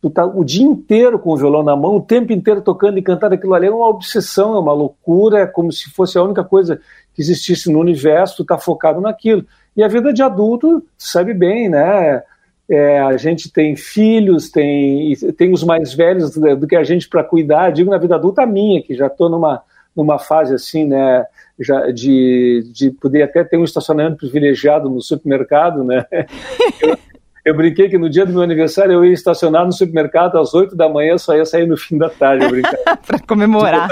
[0.00, 3.02] tu tá o dia inteiro com o violão na mão, o tempo inteiro tocando e
[3.02, 6.42] cantando aquilo ali é uma obsessão, é uma loucura, é como se fosse a única
[6.42, 6.80] coisa
[7.14, 9.44] que existisse no universo, tu tá focado naquilo.
[9.76, 12.22] E a vida de adulto, sabe bem, né?
[12.68, 17.08] É, a gente tem filhos, tem, tem os mais velhos do, do que a gente
[17.08, 17.70] para cuidar.
[17.70, 19.62] Digo na vida adulta minha, que já estou numa,
[19.94, 21.26] numa fase assim, né,
[21.58, 26.04] já de, de poder até ter um estacionamento privilegiado no supermercado, né?
[26.80, 26.96] Eu,
[27.44, 30.76] eu brinquei que no dia do meu aniversário eu ia estacionar no supermercado às 8
[30.76, 32.46] da manhã, só ia sair no fim da tarde.
[33.06, 33.88] para comemorar.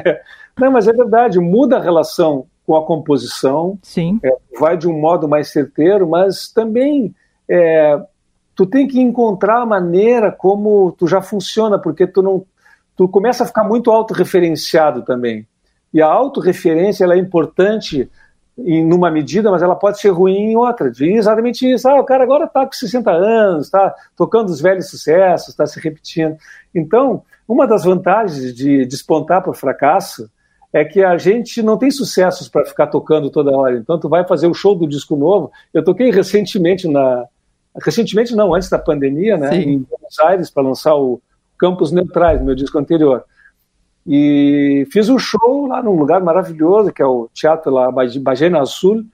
[0.58, 4.20] Não, mas é verdade, muda a relação com a composição, Sim.
[4.22, 7.14] É, vai de um modo mais certeiro, mas também
[7.50, 8.00] é,
[8.54, 12.44] tu tem que encontrar a maneira como tu já funciona, porque tu não
[12.96, 15.46] tu começa a ficar muito autorreferenciado também.
[15.92, 18.08] E a autorreferência ela é importante
[18.58, 20.92] em numa medida, mas ela pode ser ruim em outra.
[21.00, 21.88] Exatamente isso.
[21.88, 25.80] Ah, o cara agora está com 60 anos, está tocando os velhos sucessos, está se
[25.80, 26.36] repetindo.
[26.74, 30.30] Então, uma das vantagens de despontar para o fracasso
[30.72, 33.76] é que a gente não tem sucessos para ficar tocando toda hora.
[33.76, 35.50] Então, tu vai fazer o show do disco novo.
[35.72, 37.24] Eu toquei recentemente na,
[37.76, 39.58] recentemente não, antes da pandemia, né, Sim.
[39.58, 41.20] em Buenos Aires, para lançar o
[41.58, 43.24] Campos Neutrais, meu disco anterior.
[44.06, 49.04] E fiz um show lá num lugar maravilhoso, que é o Teatro lá, Bagena Azul,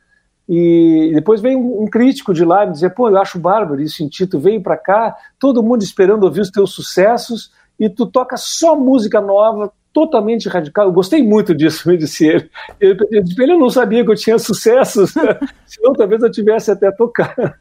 [0.48, 4.08] e depois vem um, crítico de lá me dizer, pô, eu acho bárbaro isso em
[4.08, 8.76] tu veio para cá, todo mundo esperando ouvir os teus sucessos, e tu toca só
[8.76, 10.84] música nova, totalmente radical.
[10.84, 12.50] Eu gostei muito disso, me disse ele.
[12.78, 15.14] Ele, ele não sabia que eu tinha sucessos,
[15.64, 17.32] senão talvez eu tivesse até tocado.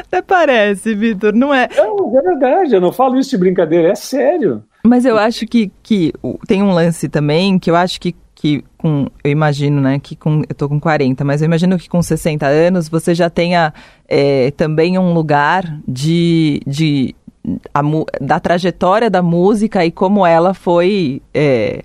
[0.00, 1.68] Até parece, Vitor, não é?
[1.76, 4.62] É, é verdade, eu não falo isso de brincadeira, é sério.
[4.82, 6.12] Mas eu acho que, que
[6.46, 10.42] tem um lance também que eu acho que, que com, eu imagino, né, que com,
[10.48, 13.74] eu tô com 40, mas eu imagino que com 60 anos você já tenha
[14.08, 17.14] é, também um lugar de, de
[17.72, 17.80] a,
[18.20, 21.82] da trajetória da música e como ela foi é,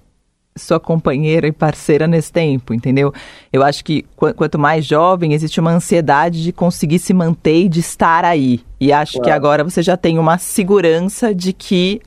[0.58, 3.14] sua companheira e parceira nesse tempo, entendeu?
[3.52, 7.70] Eu acho que qu quanto mais jovem, existe uma ansiedade de conseguir se manter e
[7.70, 8.62] de estar aí.
[8.80, 9.26] E acho claro.
[9.26, 12.02] que agora você já tem uma segurança de que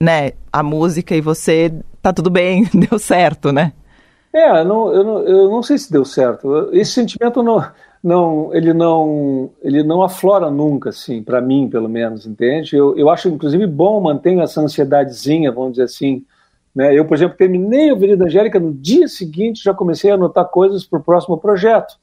[0.00, 1.72] né, a música e você
[2.02, 3.72] tá tudo bem, deu certo, né?
[4.32, 6.68] É, não, eu, não, eu não sei se deu certo.
[6.72, 7.64] Esse sentimento não,
[8.02, 12.76] não, ele não, ele não aflora nunca, assim, para mim, pelo menos, entende?
[12.76, 16.24] Eu, eu acho, inclusive, bom manter essa ansiedadezinha, vamos dizer assim.
[16.74, 16.96] Né?
[16.96, 20.84] Eu, por exemplo, terminei a Avenida Angélica, no dia seguinte já comecei a anotar coisas
[20.84, 21.96] para o próximo projeto.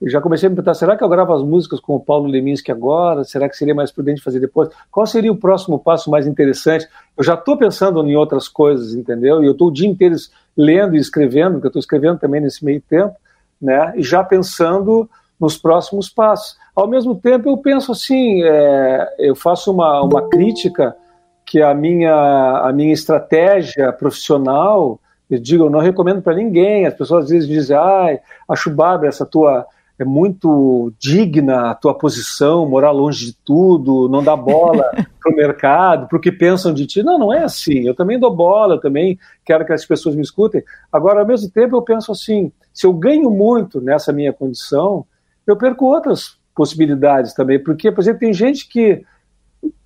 [0.00, 2.26] Eu já comecei a me perguntar, será que eu gravo as músicas com o Paulo
[2.26, 3.24] Leminski agora?
[3.24, 4.68] Será que seria mais prudente fazer depois?
[4.90, 6.86] Qual seria o próximo passo mais interessante?
[7.16, 9.42] Eu já estou pensando em outras coisas, entendeu?
[9.42, 10.14] E eu estou o dia inteiro
[10.54, 13.14] lendo e escrevendo, porque eu estou escrevendo também nesse meio tempo,
[13.60, 13.94] né?
[13.96, 15.08] E já pensando
[15.40, 16.56] nos próximos passos.
[16.74, 20.96] Ao mesmo tempo, eu penso assim, é, eu faço uma, uma crítica
[21.44, 24.98] que a minha, a minha estratégia profissional,
[25.30, 26.86] eu digo, eu não recomendo para ninguém.
[26.86, 29.66] As pessoas às vezes dizem, ai, acho bárbaro essa tua
[29.98, 35.34] é muito digna a tua posição, morar longe de tudo, não dar bola para o
[35.34, 37.02] mercado, para o que pensam de ti.
[37.02, 37.86] Não, não é assim.
[37.86, 40.62] Eu também dou bola, eu também quero que as pessoas me escutem.
[40.92, 45.06] Agora, ao mesmo tempo, eu penso assim: se eu ganho muito nessa minha condição,
[45.46, 47.62] eu perco outras possibilidades também.
[47.62, 49.04] Porque, por exemplo, tem gente que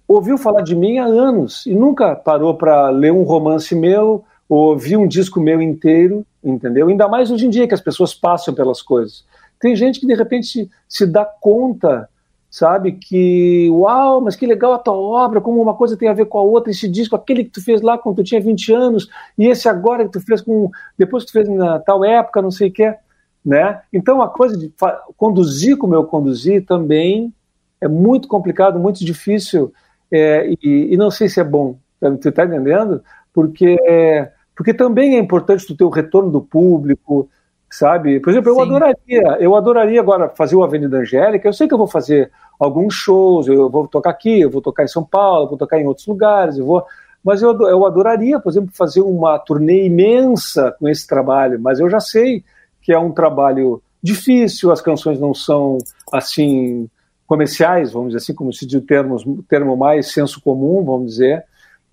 [0.06, 4.70] ouviu falar de mim há anos e nunca parou para ler um romance meu ou
[4.70, 6.88] ouvir um disco meu inteiro, entendeu?
[6.88, 9.24] Ainda mais hoje em dia que as pessoas passam pelas coisas.
[9.60, 12.08] Tem gente que de repente se, se dá conta,
[12.50, 16.26] sabe, que uau, mas que legal a tua obra, como uma coisa tem a ver
[16.26, 19.08] com a outra, esse disco, aquele que tu fez lá quando tu tinha 20 anos,
[19.38, 22.50] e esse agora que tu fez com, depois que tu fez na tal época, não
[22.50, 22.92] sei o que,
[23.44, 23.80] né?
[23.92, 24.72] Então a coisa de
[25.16, 27.32] conduzir como eu conduzi também
[27.80, 29.72] é muito complicado, muito difícil,
[30.12, 31.78] é, e, e, não sei se é bom,
[32.20, 33.02] tu está entendendo?
[33.32, 33.76] Porque,
[34.56, 37.28] porque também é importante tu ter o retorno do público,
[37.70, 38.18] sabe?
[38.18, 38.62] Por exemplo, eu Sim.
[38.62, 41.48] adoraria, eu adoraria agora fazer o Avenida Angélica.
[41.48, 44.82] Eu sei que eu vou fazer alguns shows, eu vou tocar aqui, eu vou tocar
[44.82, 46.84] em São Paulo, vou tocar em outros lugares, eu vou.
[47.22, 51.60] Mas eu, eu adoraria, por exemplo, fazer uma turnê imensa com esse trabalho.
[51.60, 52.42] Mas eu já sei
[52.82, 55.78] que é um trabalho difícil, as canções não são
[56.12, 56.88] assim
[57.26, 61.44] comerciais, vamos dizer assim, como se diz o termo, termo mais senso comum, vamos dizer,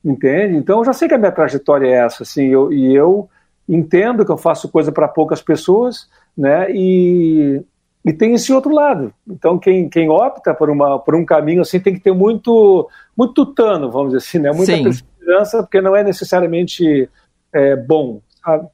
[0.03, 0.55] entende?
[0.55, 3.29] Então eu já sei que a minha trajetória é essa, assim, eu, e eu
[3.69, 6.71] entendo que eu faço coisa para poucas pessoas, né?
[6.71, 7.61] E,
[8.03, 9.13] e tem esse outro lado.
[9.29, 13.33] Então quem, quem opta por, uma, por um caminho assim tem que ter muito muito
[13.33, 14.51] tutano, vamos dizer assim, né?
[14.51, 14.83] Muita Sim.
[14.83, 17.09] perseverança, porque não é necessariamente
[17.51, 18.67] é, bom, sabe?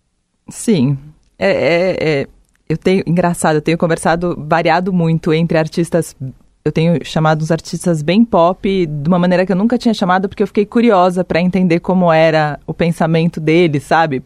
[0.49, 0.97] Sim.
[1.38, 2.28] É, é, é,
[2.70, 6.16] eu tenho engraçado, eu tenho conversado variado muito entre artistas
[6.66, 10.30] eu tenho chamado uns artistas bem pop de uma maneira que eu nunca tinha chamado
[10.30, 14.24] porque eu fiquei curiosa para entender como era o pensamento deles, sabe?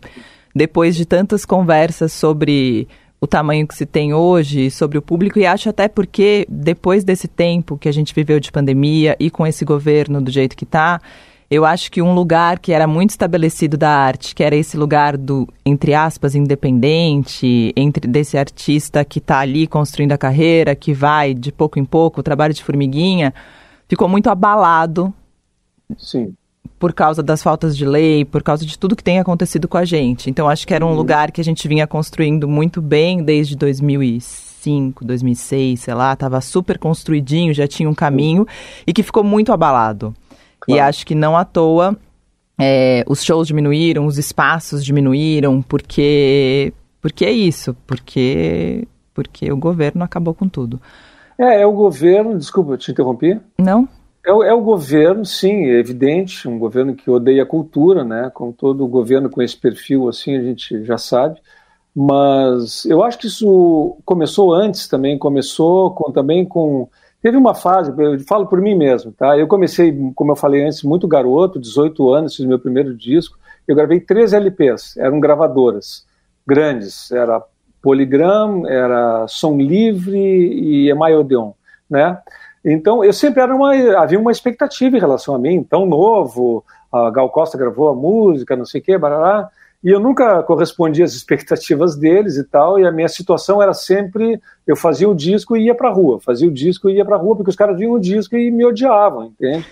[0.58, 2.88] depois de tantas conversas sobre
[3.22, 7.28] o tamanho que se tem hoje, sobre o público, e acho até porque, depois desse
[7.28, 11.00] tempo que a gente viveu de pandemia e com esse governo do jeito que está,
[11.50, 15.16] eu acho que um lugar que era muito estabelecido da arte, que era esse lugar
[15.16, 21.34] do, entre aspas, independente, entre desse artista que está ali construindo a carreira, que vai
[21.34, 23.34] de pouco em pouco, o trabalho de formiguinha,
[23.88, 25.14] ficou muito abalado.
[25.98, 26.34] Sim
[26.80, 29.86] por causa das faltas de lei, por causa de tudo que tem acontecido com a
[29.86, 30.30] gente.
[30.30, 30.96] Então acho que era um uhum.
[30.96, 36.78] lugar que a gente vinha construindo muito bem desde 2005, 2006, sei lá, estava super
[36.78, 38.46] construidinho, já tinha um caminho
[38.86, 40.14] e que ficou muito abalado.
[40.68, 40.78] Claro.
[40.78, 41.98] E acho que não à toa
[42.60, 50.04] é, os shows diminuíram, os espaços diminuíram, porque porque é isso, porque porque o governo
[50.04, 50.80] acabou com tudo.
[51.38, 53.40] É, é o governo, desculpa, eu te interrompi.
[53.58, 53.88] Não.
[54.26, 58.30] É, é, o governo, sim, é evidente, um governo que odeia a cultura, né?
[58.34, 61.40] Como todo governo com esse perfil, assim, a gente já sabe.
[61.96, 66.90] Mas eu acho que isso começou antes também, começou com, também com...
[67.22, 69.38] Teve uma fase, eu falo por mim mesmo, tá?
[69.38, 73.38] Eu comecei, como eu falei antes, muito garoto, 18 anos, fiz meu primeiro disco.
[73.68, 76.06] Eu gravei três LPs, eram gravadoras
[76.46, 77.44] grandes, era
[77.82, 81.52] Polygram, era Som Livre e Emai Odeon,
[81.90, 82.18] né?
[82.64, 87.10] Então, eu sempre era uma, havia uma expectativa em relação a mim, tão novo, a
[87.10, 89.50] Gal Costa gravou a música, não sei o quê, barará,
[89.84, 94.40] e eu nunca correspondia às expectativas deles e tal, e a minha situação era sempre,
[94.66, 97.36] eu fazia o disco e ia pra rua, fazia o disco e ia pra rua,
[97.36, 99.66] porque os caras viam o disco e me odiavam, entende?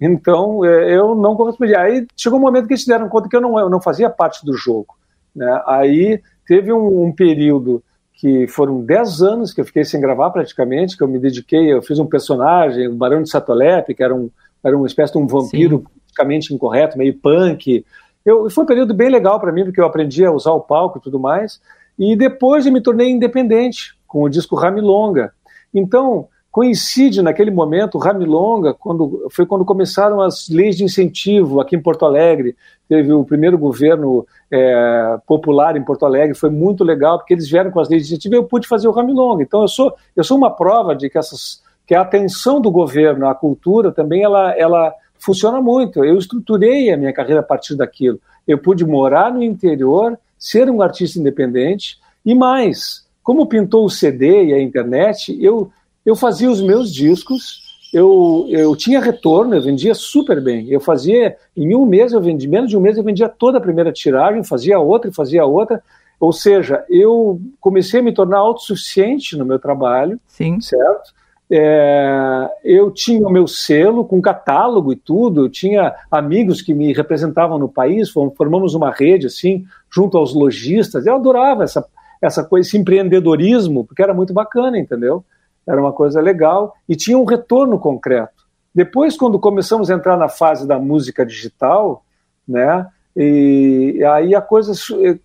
[0.00, 1.80] Então, é, eu não correspondia.
[1.80, 4.08] Aí chegou um momento que eles se deram conta que eu não, eu não fazia
[4.08, 4.96] parte do jogo.
[5.34, 5.62] Né?
[5.66, 7.82] Aí teve um, um período
[8.12, 11.82] que foram 10 anos que eu fiquei sem gravar praticamente, que eu me dediquei, eu
[11.82, 14.28] fiz um personagem, o Barão de Satolepe, que era, um,
[14.64, 15.84] era uma espécie de um vampiro Sim.
[16.04, 17.84] praticamente incorreto, meio punk,
[18.24, 20.98] eu, foi um período bem legal para mim, porque eu aprendi a usar o palco
[20.98, 21.60] e tudo mais.
[21.98, 25.32] E depois eu me tornei independente com o disco Ramilonga.
[25.74, 31.82] Então, coincide naquele momento, Ramilonga, quando, foi quando começaram as leis de incentivo aqui em
[31.82, 32.56] Porto Alegre.
[32.88, 37.70] Teve o primeiro governo é, popular em Porto Alegre, foi muito legal, porque eles vieram
[37.70, 39.42] com as leis de incentivo e eu pude fazer o Ramilonga.
[39.42, 43.28] Então, eu sou, eu sou uma prova de que, essas, que a atenção do governo
[43.28, 46.04] à cultura também ela, ela funciona muito.
[46.04, 48.20] Eu estruturei a minha carreira a partir daquilo.
[48.46, 54.46] Eu pude morar no interior, ser um artista independente e mais, como pintou o CD
[54.46, 55.70] e a internet, eu,
[56.04, 57.62] eu fazia os meus discos,
[57.92, 60.68] eu, eu tinha retorno, eu vendia super bem.
[60.70, 63.60] Eu fazia, em um mês eu vendi, menos de um mês eu vendia toda a
[63.60, 65.82] primeira tiragem, fazia outra e fazia outra.
[66.20, 70.60] Ou seja, eu comecei a me tornar autossuficiente no meu trabalho, Sim.
[70.60, 71.14] certo?
[71.50, 76.92] É, eu tinha o meu selo com catálogo e tudo, eu tinha amigos que me
[76.92, 81.06] representavam no país, formamos uma rede assim, junto aos lojistas.
[81.06, 81.84] Eu adorava essa,
[82.20, 85.24] essa coisa, esse empreendedorismo, porque era muito bacana, entendeu?
[85.66, 88.46] Era uma coisa legal e tinha um retorno concreto.
[88.74, 92.04] Depois, quando começamos a entrar na fase da música digital,
[92.46, 92.86] né?
[93.16, 94.72] E aí a coisa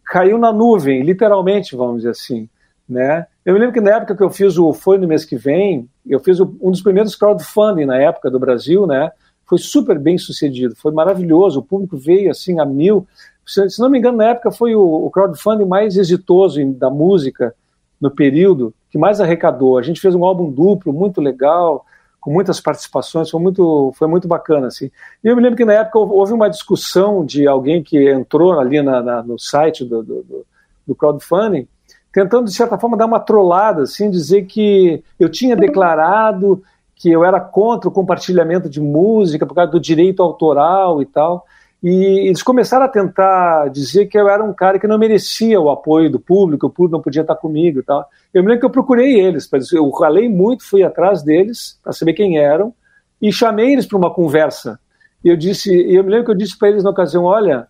[0.05, 2.49] caiu na nuvem, literalmente, vamos dizer assim,
[2.89, 3.27] né?
[3.45, 5.89] Eu me lembro que na época que eu fiz o Foi no mês que vem,
[6.05, 9.11] eu fiz o, um dos primeiros crowdfunding na época do Brasil, né?
[9.45, 13.05] Foi super bem sucedido, foi maravilhoso, o público veio assim a mil.
[13.45, 16.89] Se, se não me engano, na época foi o, o crowdfunding mais exitoso em, da
[16.89, 17.53] música
[17.99, 19.77] no período, que mais arrecadou.
[19.77, 21.85] A gente fez um álbum duplo, muito legal,
[22.21, 24.67] com muitas participações, foi muito, foi muito bacana.
[24.67, 24.89] Assim.
[25.21, 28.81] E eu me lembro que na época houve uma discussão de alguém que entrou ali
[28.81, 30.45] na, na, no site do, do,
[30.87, 31.67] do crowdfunding
[32.13, 36.61] tentando, de certa forma, dar uma trollada, assim, dizer que eu tinha declarado
[36.95, 41.45] que eu era contra o compartilhamento de música por causa do direito autoral e tal.
[41.81, 45.69] E eles começaram a tentar dizer que eu era um cara que não merecia o
[45.69, 48.07] apoio do público, o público não podia estar comigo e tal.
[48.33, 52.13] Eu me lembro que eu procurei eles, eu ralei muito, fui atrás deles para saber
[52.13, 52.73] quem eram
[53.21, 54.79] e chamei eles para uma conversa.
[55.23, 57.67] E eu disse, eu me lembro que eu disse para eles na ocasião, olha,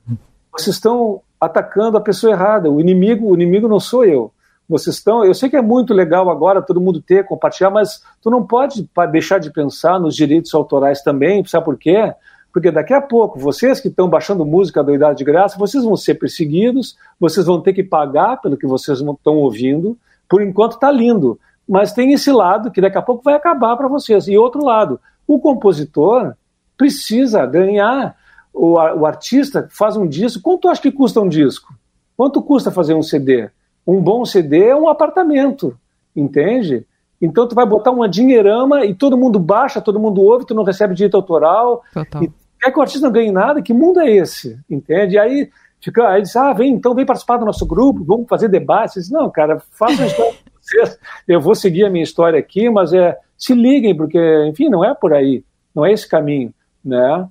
[0.51, 2.69] vocês estão atacando a pessoa errada.
[2.69, 4.32] O inimigo, o inimigo não sou eu.
[4.67, 5.23] Vocês estão.
[5.23, 8.87] Eu sei que é muito legal agora todo mundo ter, compartilhar, mas tu não pode
[9.11, 11.43] deixar de pensar nos direitos autorais também.
[11.45, 12.13] Sabe por quê?
[12.51, 15.97] Porque daqui a pouco, vocês que estão baixando música da Idade de Graça, vocês vão
[15.97, 19.97] ser perseguidos, vocês vão ter que pagar pelo que vocês estão ouvindo.
[20.29, 23.87] Por enquanto está lindo, mas tem esse lado que daqui a pouco vai acabar para
[23.87, 24.27] vocês.
[24.27, 26.33] E outro lado, o compositor
[26.77, 28.15] precisa ganhar
[28.53, 30.41] o, o artista faz um disco.
[30.41, 31.73] Quanto acha que custa um disco?
[32.15, 33.49] Quanto custa fazer um CD?
[33.85, 35.77] Um bom CD é um apartamento,
[36.15, 36.85] entende?
[37.21, 40.63] Então tu vai botar uma dinheirama e todo mundo baixa, todo mundo ouve, tu não
[40.63, 41.81] recebe direito autoral.
[41.93, 42.23] Total.
[42.23, 43.61] E quer que o artista não ganhe nada?
[43.61, 44.59] Que mundo é esse?
[44.69, 45.15] Entende?
[45.15, 45.49] E aí
[45.81, 49.09] fica, aí diz, ah, vem, então vem participar do nosso grupo, vamos fazer debates.
[49.09, 50.99] Não, cara, faça a história de vocês.
[51.27, 54.93] Eu vou seguir a minha história aqui, mas é se liguem, porque, enfim, não é
[54.93, 55.43] por aí,
[55.75, 56.53] não é esse caminho,
[56.83, 57.27] né?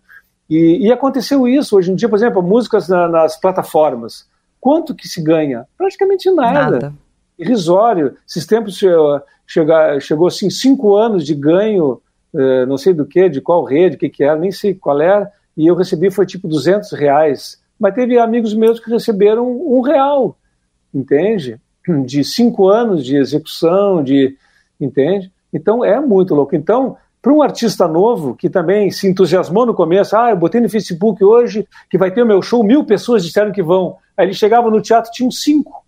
[0.49, 4.29] E, e aconteceu isso hoje em dia, por exemplo, músicas na, nas plataformas.
[4.63, 5.67] Quanto que se ganha?
[5.77, 6.71] Praticamente nada.
[6.71, 6.95] nada.
[7.37, 8.15] Irrisório.
[8.29, 9.21] Esses tempos chegou,
[10.01, 12.01] chegou assim, cinco anos de ganho,
[12.33, 15.01] eh, não sei do que, de qual rede, o que, que era, nem sei qual
[15.01, 17.61] era, e eu recebi foi tipo 200 reais.
[17.77, 20.39] Mas teve amigos meus que receberam um real,
[20.95, 21.59] entende?
[22.07, 24.37] De cinco anos de execução, de
[24.81, 25.33] entende?
[25.53, 26.55] Então é muito louco.
[26.55, 30.69] Então para um artista novo que também se entusiasmou no começo, ah, eu botei no
[30.69, 33.97] Facebook hoje que vai ter o meu show, mil pessoas disseram que vão.
[34.17, 35.85] Aí ele chegava no teatro, tinham cinco,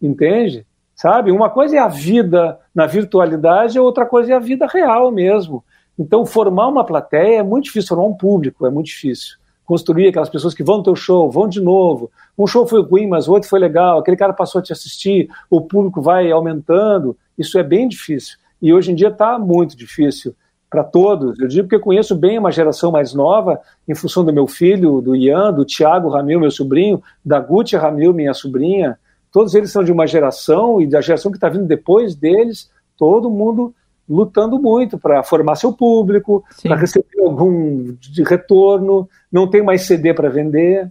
[0.00, 0.66] entende?
[0.94, 1.30] Sabe?
[1.30, 5.64] Uma coisa é a vida na virtualidade, outra coisa é a vida real mesmo.
[5.98, 9.36] Então, formar uma plateia é muito difícil, formar um público é muito difícil.
[9.64, 12.10] Construir aquelas pessoas que vão no teu show, vão de novo.
[12.38, 15.28] Um show foi ruim, mas o outro foi legal, aquele cara passou a te assistir,
[15.50, 17.16] o público vai aumentando.
[17.36, 18.38] Isso é bem difícil.
[18.62, 20.34] E hoje em dia está muito difícil
[20.70, 21.38] para todos.
[21.38, 25.00] Eu digo porque eu conheço bem uma geração mais nova, em função do meu filho,
[25.00, 28.98] do Ian, do Tiago Ramil, meu sobrinho, da Guti Ramil, minha sobrinha.
[29.32, 33.30] Todos eles são de uma geração e da geração que está vindo depois deles, todo
[33.30, 33.74] mundo
[34.08, 40.14] lutando muito para formar seu público, para receber algum de retorno, não tem mais CD
[40.14, 40.90] para vender,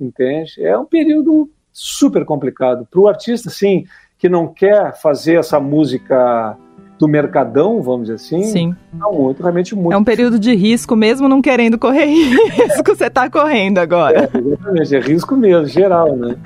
[0.00, 0.64] entende?
[0.64, 2.86] É um período super complicado.
[2.88, 3.84] Para o artista, sim,
[4.16, 6.56] que não quer fazer essa música
[7.02, 8.76] do mercadão, vamos dizer assim, Sim.
[8.94, 9.92] não muito, realmente muito.
[9.92, 12.04] É um período de risco, mesmo não querendo correr
[12.54, 14.30] risco, você está correndo agora.
[14.32, 16.36] É, exatamente, é risco mesmo, geral, né?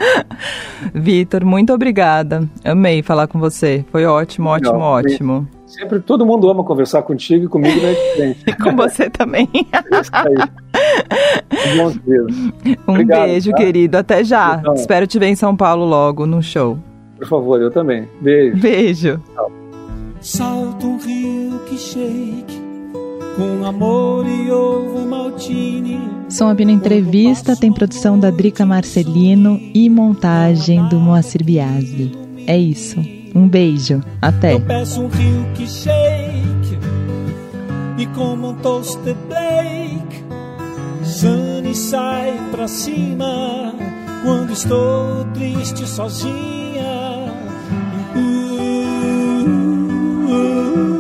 [0.95, 2.49] Vitor, muito obrigada.
[2.65, 3.85] Amei falar com você.
[3.93, 5.47] Foi ótimo, ótimo, Legal, ótimo.
[5.67, 8.45] Sempre todo mundo ama conversar contigo e comigo não é diferente.
[8.47, 9.47] E com você também.
[12.89, 13.57] um Obrigado, beijo, tá?
[13.59, 13.99] querido.
[13.99, 14.57] Até já.
[14.61, 16.79] Então, Espero te ver em São Paulo logo no show.
[17.19, 18.09] Por favor, eu também.
[18.23, 18.57] Beijo.
[18.57, 19.23] Beijo.
[19.35, 19.46] Tchau.
[20.27, 22.61] Salta um rio que shake
[23.37, 26.01] com amor e ovo maltine.
[26.29, 32.11] Som Abino Entrevista tem produção da Drica Marcelino e montagem do Moacir Biasi.
[32.45, 32.99] É isso.
[33.37, 34.03] Um beijo.
[34.21, 34.55] Até.
[34.55, 36.77] Eu peço um rio que shake
[37.97, 40.25] e como um toasted bake.
[41.05, 43.73] Sunny sai pra cima
[44.25, 46.76] quando estou triste sozinha
[50.29, 50.96] Ooh.